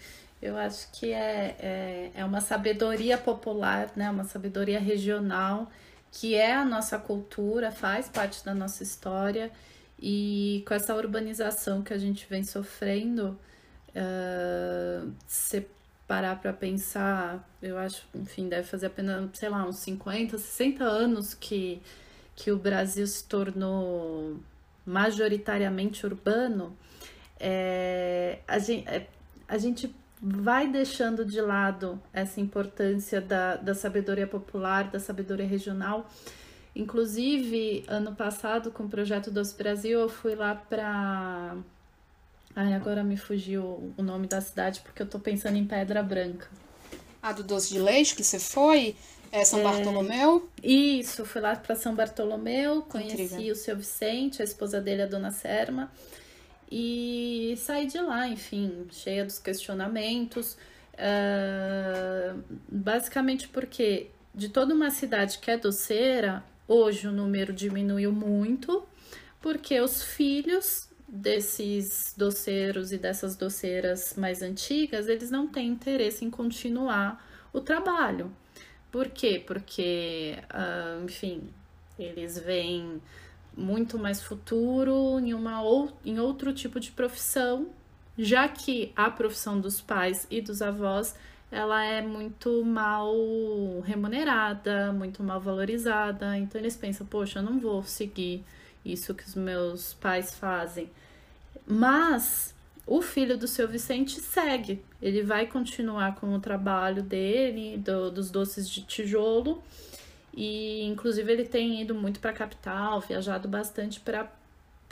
[0.42, 4.10] Eu acho que é, é, é uma sabedoria popular, né?
[4.10, 5.70] uma sabedoria regional,
[6.10, 9.50] que é a nossa cultura, faz parte da nossa história
[10.00, 13.38] E com essa urbanização que a gente vem sofrendo,
[13.90, 15.66] uh, se
[16.08, 21.34] parar para pensar, eu acho, enfim, deve fazer apenas, sei lá, uns 50, 60 anos
[21.34, 21.80] que,
[22.34, 24.40] que o Brasil se tornou
[24.84, 26.76] majoritariamente urbano,
[27.38, 29.06] é, a, gente, é,
[29.46, 36.08] a gente vai deixando de lado essa importância da, da sabedoria popular, da sabedoria regional.
[36.74, 41.56] Inclusive, ano passado, com o projeto Doce Brasil, eu fui lá para.
[42.54, 46.48] Ai, agora me fugiu o nome da cidade porque eu tô pensando em Pedra Branca.
[47.22, 48.96] Ah, do doce de leite que você foi?
[49.30, 49.62] É São é...
[49.62, 50.48] Bartolomeu?
[50.62, 53.52] Isso, fui lá para São Bartolomeu, conheci Incrível.
[53.52, 55.90] o seu Vicente, a esposa dele, a dona Serma,
[56.70, 60.56] e saí de lá, enfim, cheia dos questionamentos.
[60.94, 68.86] Uh, basicamente porque de toda uma cidade que é doceira, hoje o número diminuiu muito,
[69.40, 76.30] porque os filhos desses doceiros e dessas doceiras mais antigas, eles não têm interesse em
[76.30, 78.30] continuar o trabalho.
[78.92, 79.42] Por quê?
[79.44, 81.48] Porque, uh, enfim,
[81.98, 83.00] eles veem
[83.60, 87.68] muito mais futuro em, uma ou, em outro tipo de profissão,
[88.18, 91.14] já que a profissão dos pais e dos avós
[91.50, 93.12] ela é muito mal
[93.84, 96.38] remunerada, muito mal valorizada.
[96.38, 98.44] Então eles pensam, poxa, eu não vou seguir
[98.84, 100.88] isso que os meus pais fazem.
[101.66, 102.54] Mas
[102.86, 104.82] o filho do seu Vicente segue.
[105.02, 109.62] Ele vai continuar com o trabalho dele, do, dos doces de tijolo.
[110.34, 114.30] E inclusive ele tem ido muito para a capital, viajado bastante para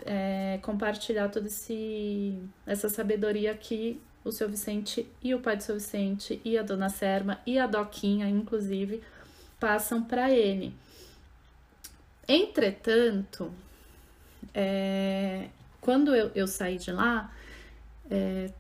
[0.05, 1.49] é, compartilhar toda
[2.67, 6.89] essa sabedoria que o seu Vicente e o pai do seu Vicente e a dona
[6.89, 9.03] Serma e a Doquinha, inclusive,
[9.59, 10.75] passam para ele.
[12.27, 13.53] Entretanto,
[14.53, 15.49] é,
[15.81, 17.33] quando eu, eu saí de lá,
[18.11, 18.51] é,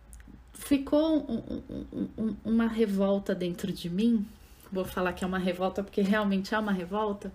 [0.54, 1.62] ficou um,
[1.92, 4.26] um, um, uma revolta dentro de mim.
[4.70, 7.30] Vou falar que é uma revolta porque realmente é uma revolta.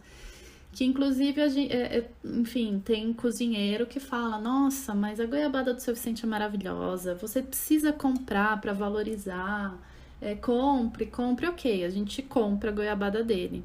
[0.73, 5.79] Que inclusive, gente, é, é, enfim, tem cozinheiro que fala: Nossa, mas a goiabada do
[5.79, 9.77] seu Vicente é maravilhosa, você precisa comprar para valorizar.
[10.19, 13.63] É, compre, compre, ok, a gente compra a goiabada dele.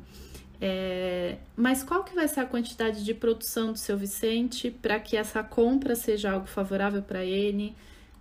[0.60, 5.16] É, mas qual que vai ser a quantidade de produção do seu Vicente para que
[5.16, 7.74] essa compra seja algo favorável para ele?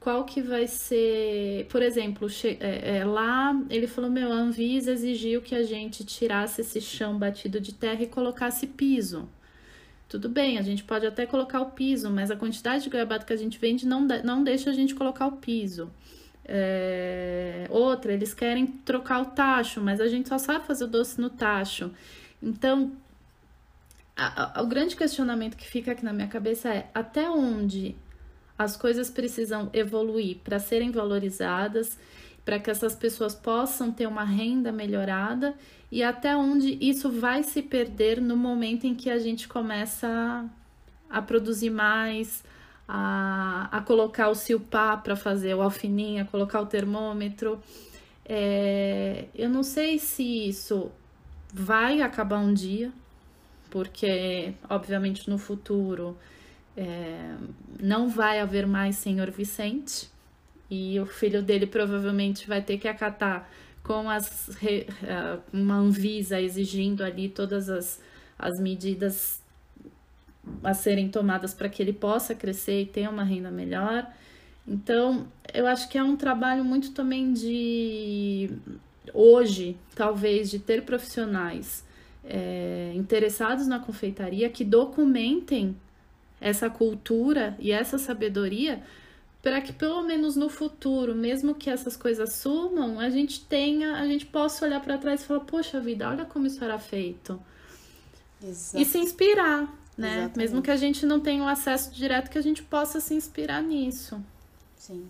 [0.08, 2.30] Qual que vai ser, por exemplo,
[2.62, 7.20] é, é, lá ele falou, meu, a Anvisa exigiu que a gente tirasse esse chão
[7.20, 9.28] batido de terra e colocasse piso.
[10.08, 13.34] Tudo bem, a gente pode até colocar o piso, mas a quantidade de goiabada que
[13.34, 15.92] a gente vende não, não deixa a gente colocar o piso.
[16.46, 17.68] É...
[17.70, 21.30] Outra, eles querem trocar o tacho, mas a gente só sabe fazer o doce no
[21.30, 21.92] tacho.
[22.42, 22.94] Então,
[24.16, 27.94] a, a, o grande questionamento que fica aqui na minha cabeça é até onde
[28.58, 31.98] as coisas precisam evoluir para serem valorizadas,
[32.44, 35.54] para que essas pessoas possam ter uma renda melhorada
[35.92, 40.46] e até onde isso vai se perder no momento em que a gente começa
[41.10, 42.44] a, produzir mais,
[42.88, 47.60] a, a colocar o silpá para fazer o alfininho, a colocar o termômetro.
[48.26, 50.92] É, eu não sei se isso
[51.54, 52.92] vai acabar um dia,
[53.70, 56.18] porque obviamente no futuro
[56.78, 57.36] é,
[57.82, 60.08] não vai haver mais senhor Vicente
[60.70, 63.50] e o filho dele provavelmente vai ter que acatar
[63.84, 64.50] com as
[65.52, 68.00] uma Anvisa exigindo ali todas as,
[68.38, 69.42] as medidas
[70.64, 74.08] a serem tomadas para que ele possa crescer e ter uma renda melhor.
[74.68, 78.50] Então, eu acho que é um trabalho muito também de
[79.14, 81.86] hoje, talvez, de ter profissionais
[82.24, 85.76] é, interessados na confeitaria que documentem
[86.40, 88.84] essa cultura e essa sabedoria
[89.42, 94.06] para que pelo menos no futuro, mesmo que essas coisas sumam, a gente tenha, a
[94.06, 97.42] gente possa olhar para trás e falar, poxa vida, olha como isso era feito.
[98.44, 98.82] Exato.
[98.82, 100.10] E se inspirar, né?
[100.10, 100.38] Exatamente.
[100.38, 103.62] Mesmo que a gente não tenha o acesso direto, que a gente possa se inspirar
[103.62, 104.22] nisso.
[104.76, 105.10] Sim,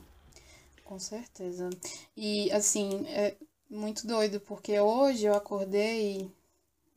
[0.84, 1.70] com certeza.
[2.16, 3.36] E assim, é
[3.70, 6.30] muito doido, porque hoje eu acordei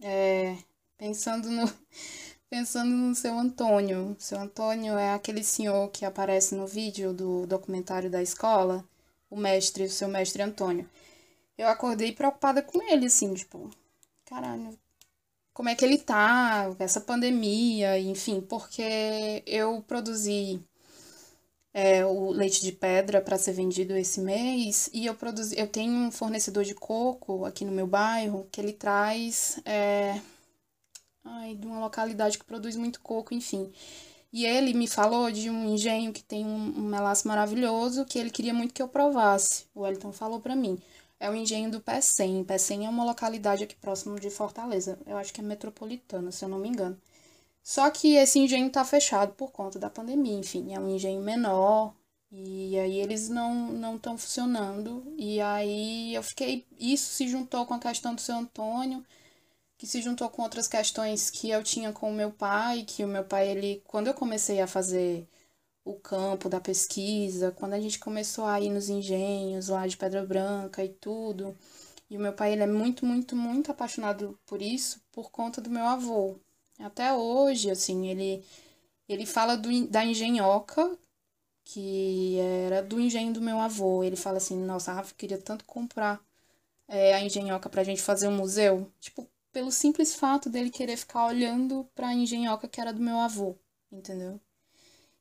[0.03, 0.57] é,
[0.99, 1.73] pensando no
[2.51, 4.17] pensando no seu Antônio.
[4.19, 8.85] O seu Antônio é aquele senhor que aparece no vídeo do documentário da escola,
[9.31, 10.91] o mestre, o seu mestre Antônio.
[11.57, 13.71] Eu acordei preocupada com ele, assim, tipo,
[14.25, 14.77] caralho,
[15.55, 20.61] como é que ele tá, essa pandemia, enfim, porque eu produzi
[21.73, 25.93] é, o leite de pedra para ser vendido esse mês e eu produzi, eu tenho
[25.93, 30.21] um fornecedor de coco aqui no meu bairro que ele traz é,
[31.31, 33.73] ai, de uma localidade que produz muito coco, enfim.
[34.33, 38.31] E ele me falou de um engenho que tem um, um melaço maravilhoso que ele
[38.31, 39.65] queria muito que eu provasse.
[39.75, 40.81] O Wellington falou para mim.
[41.19, 42.45] É o engenho do Pecém.
[42.45, 44.99] Pecém é uma localidade aqui próximo de Fortaleza.
[45.07, 46.97] Eu acho que é metropolitana, se eu não me engano.
[47.63, 50.39] Só que esse engenho está fechado por conta da pandemia.
[50.39, 51.93] Enfim, é um engenho menor.
[52.33, 55.03] E aí eles não não estão funcionando.
[55.19, 56.65] E aí eu fiquei.
[56.79, 59.05] Isso se juntou com a questão do seu Antônio
[59.81, 63.09] que se juntou com outras questões que eu tinha com o meu pai, que o
[63.09, 65.27] meu pai, ele, quando eu comecei a fazer
[65.83, 70.23] o campo da pesquisa, quando a gente começou a ir nos engenhos lá de Pedra
[70.23, 71.57] Branca e tudo,
[72.11, 75.71] e o meu pai, ele é muito, muito, muito apaixonado por isso, por conta do
[75.71, 76.39] meu avô.
[76.79, 78.45] Até hoje, assim, ele,
[79.09, 80.95] ele fala do, da engenhoca,
[81.65, 84.05] que era do engenho do meu avô.
[84.05, 86.21] Ele fala assim, nossa, Rafa, queria tanto comprar
[86.89, 88.91] é, a engenhoca pra gente fazer um museu.
[89.01, 93.19] Tipo, pelo simples fato dele querer ficar olhando para a engenhoca que era do meu
[93.19, 93.57] avô,
[93.91, 94.41] entendeu?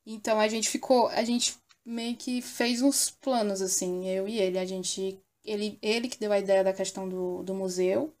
[0.06, 4.58] Então a gente ficou, a gente meio que fez uns planos assim, eu e ele,
[4.58, 8.12] a gente ele ele que deu a ideia da questão do, do museu,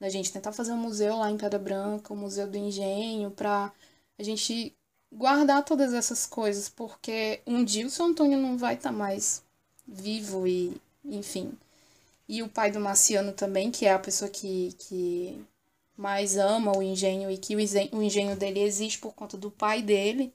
[0.00, 3.30] da gente tentar fazer um museu lá em Pedra Branca, o um museu do engenho,
[3.30, 3.72] para
[4.18, 4.74] a gente
[5.12, 9.42] guardar todas essas coisas, porque um dia o seu Antônio não vai estar tá mais
[9.86, 11.52] vivo e, enfim.
[12.28, 15.44] E o pai do Marciano também, que é a pessoa que, que
[15.98, 20.32] mas ama o engenho e que o engenho dele existe por conta do pai dele.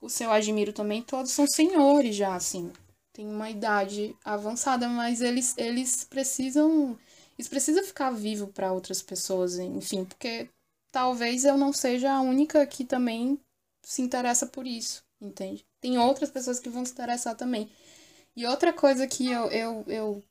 [0.00, 2.72] O seu Admiro também, todos são senhores já, assim.
[3.12, 6.98] Tem uma idade avançada, mas eles, eles precisam.
[7.38, 10.48] Eles precisam ficar vivo para outras pessoas, enfim, porque
[10.90, 13.38] talvez eu não seja a única que também
[13.82, 15.66] se interessa por isso, entende?
[15.80, 17.70] Tem outras pessoas que vão se interessar também.
[18.36, 20.22] E outra coisa que eu, eu, eu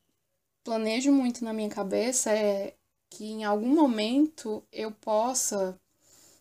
[0.63, 2.74] planejo muito na minha cabeça é
[3.14, 5.80] que em algum momento eu possa,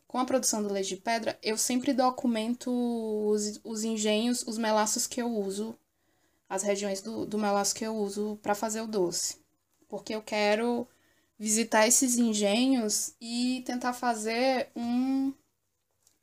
[0.06, 5.06] com a produção do leite de pedra, eu sempre documento os, os engenhos, os melaços
[5.06, 5.78] que eu uso,
[6.48, 9.36] as regiões do, do melaço que eu uso para fazer o doce.
[9.86, 10.88] Porque eu quero
[11.38, 15.32] visitar esses engenhos e tentar fazer um,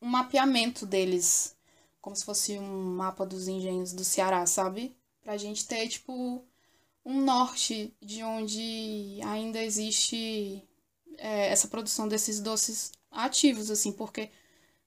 [0.01, 1.55] um mapeamento deles,
[2.01, 4.95] como se fosse um mapa dos engenhos do Ceará, sabe?
[5.21, 6.43] Pra gente ter, tipo,
[7.05, 10.63] um norte de onde ainda existe
[11.17, 14.29] é, essa produção desses doces ativos, assim, porque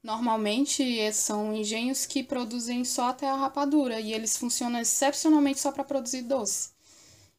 [0.03, 5.85] normalmente são engenhos que produzem só até a rapadura e eles funcionam excepcionalmente só para
[5.85, 6.71] produzir doce.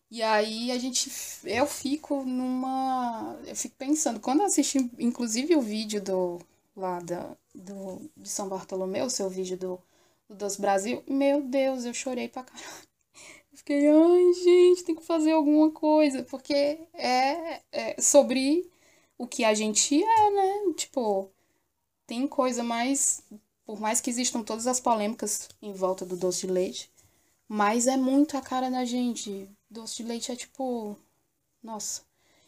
[0.10, 1.12] E aí a gente,
[1.44, 6.40] eu fico numa, eu fico pensando, quando eu assisti inclusive o vídeo do
[6.76, 9.82] lá da, do de São Bartolomeu, o seu vídeo do,
[10.30, 12.93] do Doce Brasil, meu Deus, eu chorei pra caralho.
[13.66, 16.54] Fiquei, ai, gente, tem que fazer alguma coisa, porque
[16.94, 18.70] é, é sobre
[19.18, 20.74] o que a gente é, né?
[20.76, 21.32] Tipo,
[22.08, 23.24] tem coisa mais.
[23.66, 26.92] Por mais que existam todas as polêmicas em volta do doce de leite,
[27.48, 29.50] mas é muito a cara da gente.
[29.70, 30.98] Doce de leite é tipo.
[31.64, 32.04] Nossa.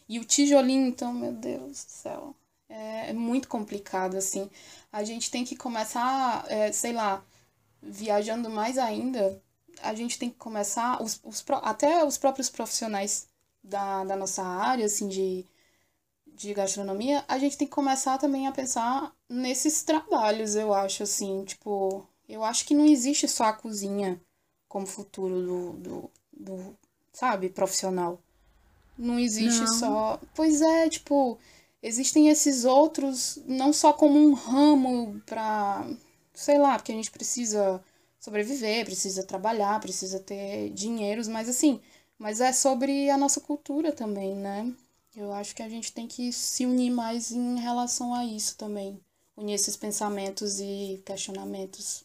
[0.08, 2.36] E o tijolinho, então, meu Deus do céu.
[2.68, 4.50] É, é muito complicado, assim.
[4.92, 7.24] A gente tem que começar, é, sei lá,
[7.82, 9.42] viajando mais ainda
[9.82, 13.28] a gente tem que começar, os, os, até os próprios profissionais
[13.62, 15.44] da, da nossa área, assim, de,
[16.26, 21.44] de gastronomia, a gente tem que começar também a pensar nesses trabalhos, eu acho, assim,
[21.44, 24.20] tipo, eu acho que não existe só a cozinha
[24.68, 26.76] como futuro do, do, do
[27.12, 28.20] sabe, profissional.
[28.98, 29.78] Não existe não.
[29.78, 30.20] só.
[30.34, 31.38] Pois é, tipo,
[31.82, 35.86] existem esses outros, não só como um ramo pra,
[36.34, 37.82] sei lá, porque a gente precisa
[38.26, 41.80] sobreviver, precisa trabalhar, precisa ter dinheiros, mas assim,
[42.18, 44.74] mas é sobre a nossa cultura também, né?
[45.16, 49.00] Eu acho que a gente tem que se unir mais em relação a isso também,
[49.36, 52.04] unir esses pensamentos e questionamentos.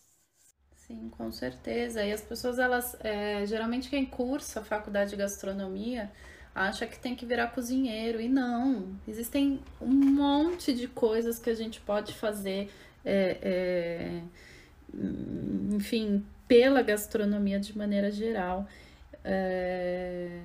[0.88, 2.04] Sim, com certeza.
[2.04, 6.12] E as pessoas, elas, é, geralmente quem cursa a faculdade de gastronomia
[6.54, 9.00] acha que tem que virar cozinheiro e não.
[9.08, 12.70] Existem um monte de coisas que a gente pode fazer.
[13.06, 14.22] É, é
[15.72, 18.68] enfim, pela gastronomia de maneira geral.
[19.24, 20.40] É,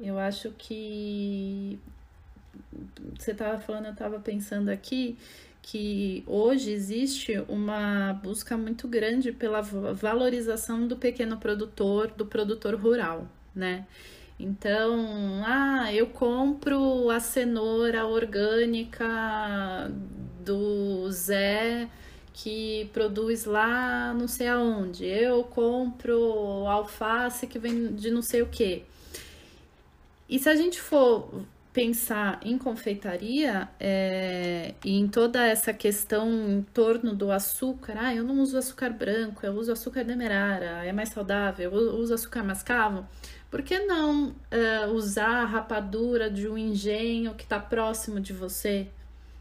[0.00, 1.78] eu acho que
[3.18, 5.16] você estava falando, eu estava pensando aqui
[5.62, 13.26] que hoje existe uma busca muito grande pela valorização do pequeno produtor, do produtor rural,
[13.54, 13.84] né?
[14.38, 19.90] Então, ah, eu compro a cenoura orgânica
[20.44, 21.88] do Zé
[22.36, 25.06] que produz lá não sei aonde.
[25.06, 28.84] Eu compro alface que vem de não sei o que.
[30.28, 31.30] E se a gente for
[31.72, 38.22] pensar em confeitaria é, e em toda essa questão em torno do açúcar, ah, eu
[38.22, 43.06] não uso açúcar branco, eu uso açúcar demerara, é mais saudável, eu uso açúcar mascavo,
[43.50, 48.88] por que não uh, usar a rapadura de um engenho que está próximo de você?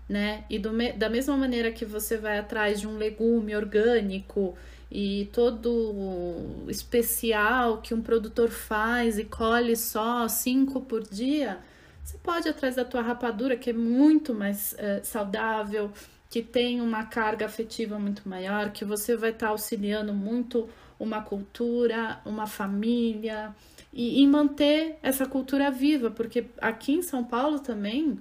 [0.08, 0.46] Né?
[0.50, 4.56] E do, da mesma maneira que você vai atrás de um legume orgânico
[4.92, 11.58] e todo especial que um produtor faz e colhe só cinco por dia,
[12.04, 15.92] você pode ir atrás da tua rapadura, que é muito mais uh, saudável,
[16.30, 21.22] que tem uma carga afetiva muito maior, que você vai estar tá auxiliando muito uma
[21.22, 23.56] cultura, uma família,
[23.92, 28.20] e, e manter essa cultura viva, porque aqui em São Paulo também,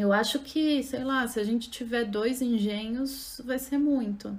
[0.00, 4.38] eu acho que, sei lá, se a gente tiver dois engenhos, vai ser muito.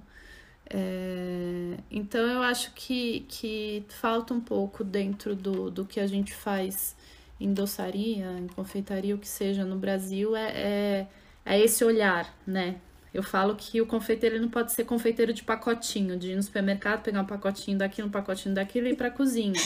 [0.70, 6.34] É, então eu acho que, que falta um pouco dentro do, do que a gente
[6.34, 6.96] faz
[7.40, 11.08] em doçaria, em confeitaria, o que seja no Brasil, é, é,
[11.46, 12.76] é esse olhar, né?
[13.12, 17.02] Eu falo que o confeiteiro não pode ser confeiteiro de pacotinho, de ir no supermercado,
[17.02, 19.60] pegar um pacotinho daqui, um pacotinho daquilo e ir para cozinha.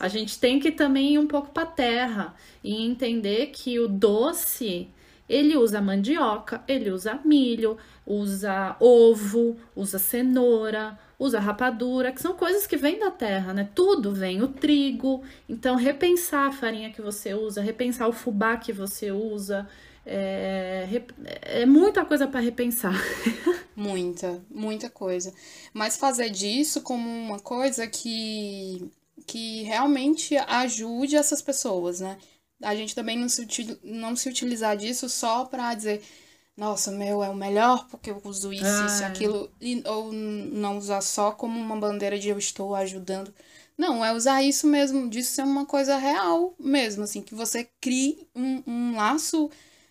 [0.00, 2.34] A gente tem que também ir um pouco para terra
[2.64, 4.88] e entender que o doce,
[5.28, 7.76] ele usa mandioca, ele usa milho,
[8.06, 13.68] usa ovo, usa cenoura, usa rapadura, que são coisas que vêm da terra, né?
[13.74, 15.22] Tudo vem, o trigo.
[15.48, 19.68] Então, repensar a farinha que você usa, repensar o fubá que você usa,
[20.06, 21.02] é,
[21.42, 22.94] é muita coisa para repensar.
[23.76, 25.34] muita, muita coisa.
[25.74, 28.90] Mas fazer disso como uma coisa que,
[29.26, 32.16] que realmente ajude essas pessoas, né?
[32.62, 33.46] A gente também não se,
[33.82, 36.02] não se utilizar disso só para dizer,
[36.56, 40.76] nossa, meu é o melhor porque eu uso isso, ah, isso, aquilo, e, ou não
[40.76, 43.32] usar só como uma bandeira de eu estou ajudando.
[43.76, 48.26] Não, é usar isso mesmo, disso ser uma coisa real mesmo, assim, que você crie
[48.34, 49.48] um, um laço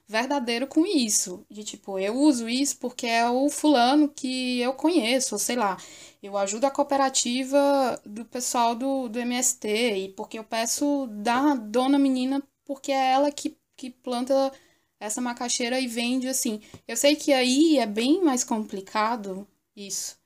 [0.07, 1.45] verdadeiro com isso.
[1.49, 5.77] De tipo, eu uso isso porque é o fulano que eu conheço, ou sei lá.
[6.21, 11.97] Eu ajudo a cooperativa do pessoal do, do MST e porque eu peço da dona
[11.97, 14.51] menina porque é ela que, que planta
[14.99, 16.61] essa macaxeira e vende assim.
[16.87, 20.17] Eu sei que aí é bem mais complicado isso.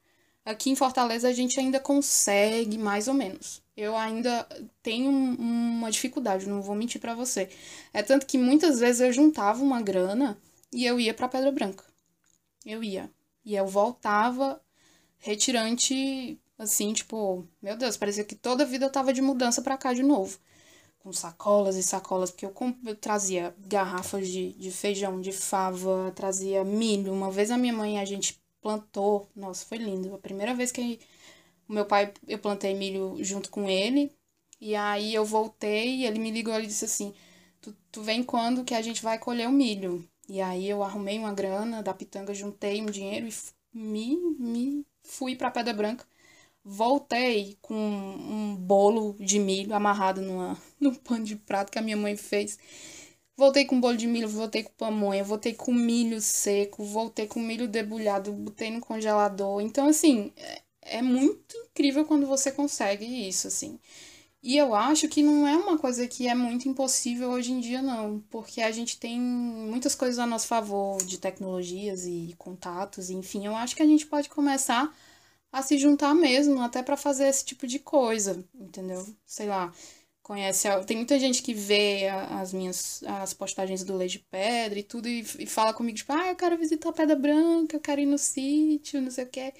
[0.43, 4.47] Aqui em Fortaleza a gente ainda consegue mais ou menos eu ainda
[4.83, 7.49] tenho uma dificuldade, não vou mentir para você.
[7.91, 10.37] É tanto que muitas vezes eu juntava uma grana
[10.71, 11.83] e eu ia para Pedra Branca.
[12.65, 13.09] Eu ia.
[13.43, 14.61] E eu voltava
[15.17, 19.77] retirante, assim, tipo, meu Deus, parecia que toda a vida eu tava de mudança para
[19.77, 20.37] cá de novo.
[21.03, 22.53] Com sacolas e sacolas, porque eu,
[22.85, 27.11] eu trazia garrafas de, de feijão, de fava, trazia milho.
[27.11, 30.13] Uma vez a minha mãe a gente plantou, nossa, foi lindo.
[30.13, 30.99] A primeira vez que
[31.67, 34.11] o meu pai, eu plantei milho junto com ele.
[34.59, 37.13] E aí eu voltei e ele me ligou e disse assim:
[37.61, 40.07] tu, tu vem quando que a gente vai colher o milho?
[40.29, 43.33] E aí eu arrumei uma grana da pitanga, juntei um dinheiro e
[43.77, 46.05] me, me fui para Pedra Branca.
[46.63, 51.97] Voltei com um bolo de milho amarrado numa, num pano de prato que a minha
[51.97, 52.57] mãe fez.
[53.35, 57.67] Voltei com bolo de milho, voltei com pamonha, voltei com milho seco, voltei com milho
[57.67, 59.61] debulhado, botei no congelador.
[59.61, 60.31] Então, assim,
[60.81, 63.79] é muito incrível quando você consegue isso, assim.
[64.43, 67.81] E eu acho que não é uma coisa que é muito impossível hoje em dia,
[67.81, 73.45] não, porque a gente tem muitas coisas a nosso favor de tecnologias e contatos, enfim,
[73.45, 74.91] eu acho que a gente pode começar
[75.51, 79.05] a se juntar mesmo, até para fazer esse tipo de coisa, entendeu?
[79.25, 79.71] Sei lá,
[80.23, 84.83] conhece, tem muita gente que vê as minhas as postagens do Lei de Pedra e
[84.83, 88.01] tudo e, e fala comigo tipo, ah, eu quero visitar a Pedra Branca, eu quero
[88.01, 89.53] ir no sítio, não sei o que.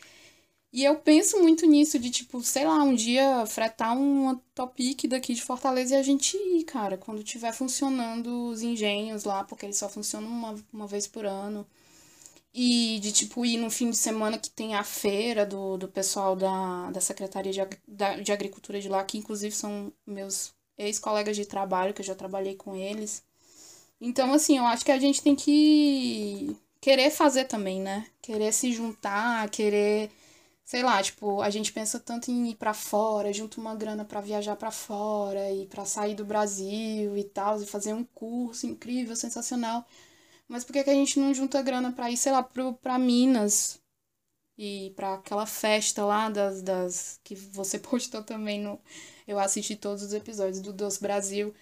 [0.73, 5.33] E eu penso muito nisso, de tipo, sei lá, um dia fretar um topic daqui
[5.33, 9.77] de Fortaleza e a gente ir, cara, quando tiver funcionando os engenhos lá, porque eles
[9.77, 11.67] só funcionam uma, uma vez por ano.
[12.53, 16.35] E de tipo ir no fim de semana que tem a feira do, do pessoal
[16.35, 21.45] da, da Secretaria de, da, de Agricultura de lá, que inclusive são meus ex-colegas de
[21.45, 23.23] trabalho, que eu já trabalhei com eles.
[24.01, 28.07] Então, assim, eu acho que a gente tem que querer fazer também, né?
[28.21, 30.11] Querer se juntar, querer
[30.71, 34.21] sei lá, tipo, a gente pensa tanto em ir para fora, junto uma grana para
[34.21, 39.13] viajar para fora e para sair do Brasil e tal, e fazer um curso incrível,
[39.15, 39.85] sensacional.
[40.51, 42.99] Mas por que, que a gente não junta grana para ir, sei lá, pro, pra
[42.99, 43.79] Minas
[44.57, 48.77] e para aquela festa lá das, das que você postou também no
[49.25, 51.53] eu assisti todos os episódios do Doce Brasil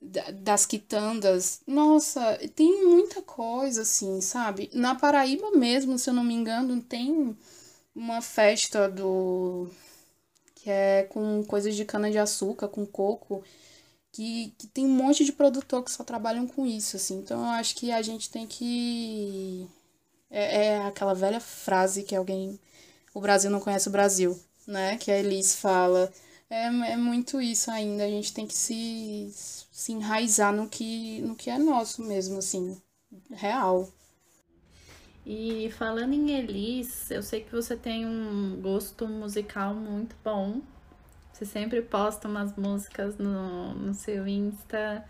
[0.00, 1.60] das quitandas.
[1.66, 4.70] Nossa, tem muita coisa assim, sabe?
[4.72, 7.36] Na Paraíba mesmo, se eu não me engano, tem
[7.94, 9.68] uma festa do.
[10.54, 13.44] que é com coisas de cana-de-açúcar, com coco.
[14.12, 17.18] Que, que tem um monte de produtor que só trabalham com isso, assim.
[17.18, 19.68] Então eu acho que a gente tem que.
[20.30, 22.58] É, é aquela velha frase que alguém.
[23.14, 24.96] O Brasil não conhece o Brasil, né?
[24.98, 26.12] Que a Elis fala.
[26.48, 28.04] É, é muito isso ainda.
[28.04, 29.32] A gente tem que se,
[29.72, 32.80] se enraizar no que, no que é nosso mesmo, assim.
[33.30, 33.88] Real.
[35.24, 40.60] E falando em Elis, eu sei que você tem um gosto musical muito bom.
[41.40, 45.02] Você sempre posta umas músicas no, no seu Insta.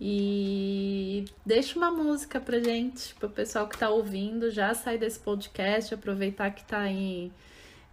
[0.00, 5.92] E deixa uma música pra gente, pro pessoal que tá ouvindo, já sair desse podcast,
[5.92, 7.30] aproveitar que tá aí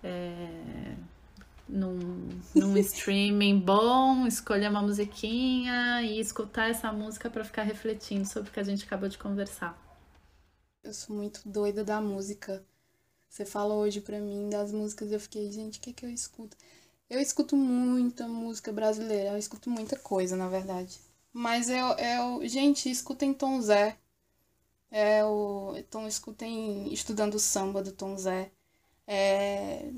[0.02, 0.96] é,
[1.68, 8.50] num, num streaming bom, escolher uma musiquinha e escutar essa música para ficar refletindo sobre
[8.50, 9.78] o que a gente acabou de conversar.
[10.82, 12.64] Eu sou muito doida da música.
[13.28, 16.56] Você falou hoje pra mim das músicas, eu fiquei, gente, o que, que eu escuto?
[17.12, 20.98] Eu escuto muita música brasileira, eu escuto muita coisa, na verdade.
[21.34, 23.98] Mas eu, eu gente, escutem Tom Zé.
[24.90, 28.50] É o, então escutem Estudando Samba do Tom Zé.
[29.06, 29.92] É,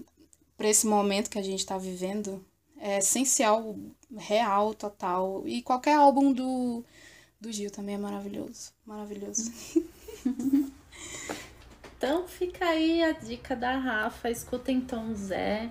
[0.58, 2.44] para esse momento que a gente está vivendo,
[2.80, 3.76] é essencial,
[4.18, 5.48] real, total.
[5.48, 6.84] E qualquer álbum do,
[7.40, 8.72] do Gil também é maravilhoso.
[8.88, 9.52] Maravilhoso.
[11.96, 15.70] então fica aí a dica da Rafa, escutem Tom Zé.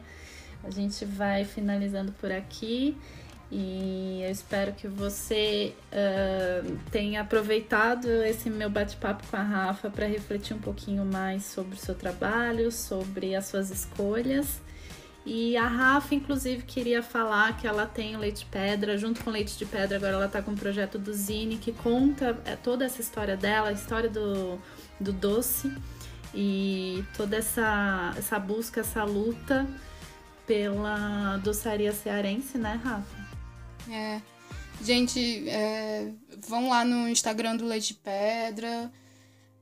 [0.64, 2.96] A gente vai finalizando por aqui
[3.54, 10.06] e eu espero que você uh, tenha aproveitado esse meu bate-papo com a Rafa para
[10.06, 14.62] refletir um pouquinho mais sobre o seu trabalho, sobre as suas escolhas.
[15.26, 19.32] E a Rafa, inclusive, queria falar que ela tem o Leite Pedra, junto com o
[19.32, 22.86] Leite de Pedra, agora ela está com o projeto do Zine, que conta é, toda
[22.86, 24.58] essa história dela, a história do,
[24.98, 25.70] do doce
[26.34, 29.66] e toda essa, essa busca, essa luta
[30.53, 33.16] pela doçaria cearense, né, Rafa?
[33.90, 34.20] É.
[34.82, 36.12] Gente, é,
[36.46, 38.92] vão lá no Instagram do Leite Pedra.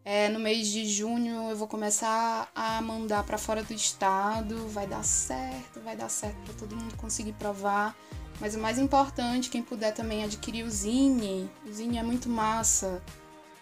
[0.04, 4.66] É, no mês de junho eu vou começar a mandar para fora do estado.
[4.66, 7.96] Vai dar certo, vai dar certo para todo mundo conseguir provar.
[8.40, 11.48] Mas o mais importante, quem puder também adquirir o Zine.
[11.64, 13.00] O Zine é muito massa.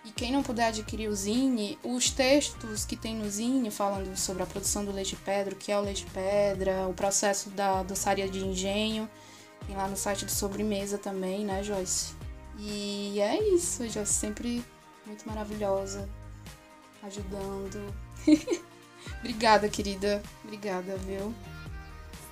[0.08, 4.42] E quem não puder adquirir o Zine, os textos que tem no Zine falando sobre
[4.42, 8.26] a produção do leite pedra, o que é o leite pedra, o processo da doçaria
[8.26, 9.06] de engenho,
[9.66, 12.14] tem lá no site do Sobremesa também, né, Joyce?
[12.58, 14.64] E é isso, Joyce sempre
[15.04, 16.08] muito maravilhosa,
[17.02, 17.94] ajudando.
[19.20, 20.22] Obrigada, querida.
[20.42, 21.34] Obrigada, viu?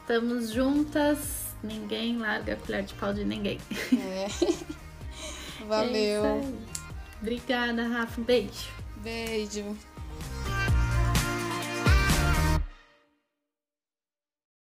[0.01, 1.19] Estamos juntas,
[1.63, 3.61] ninguém larga a colher de pau de ninguém.
[3.93, 4.29] É.
[5.69, 6.25] Valeu.
[6.25, 6.76] É
[7.21, 8.21] Obrigada, Rafa.
[8.21, 8.69] Um beijo.
[8.97, 9.77] Beijo.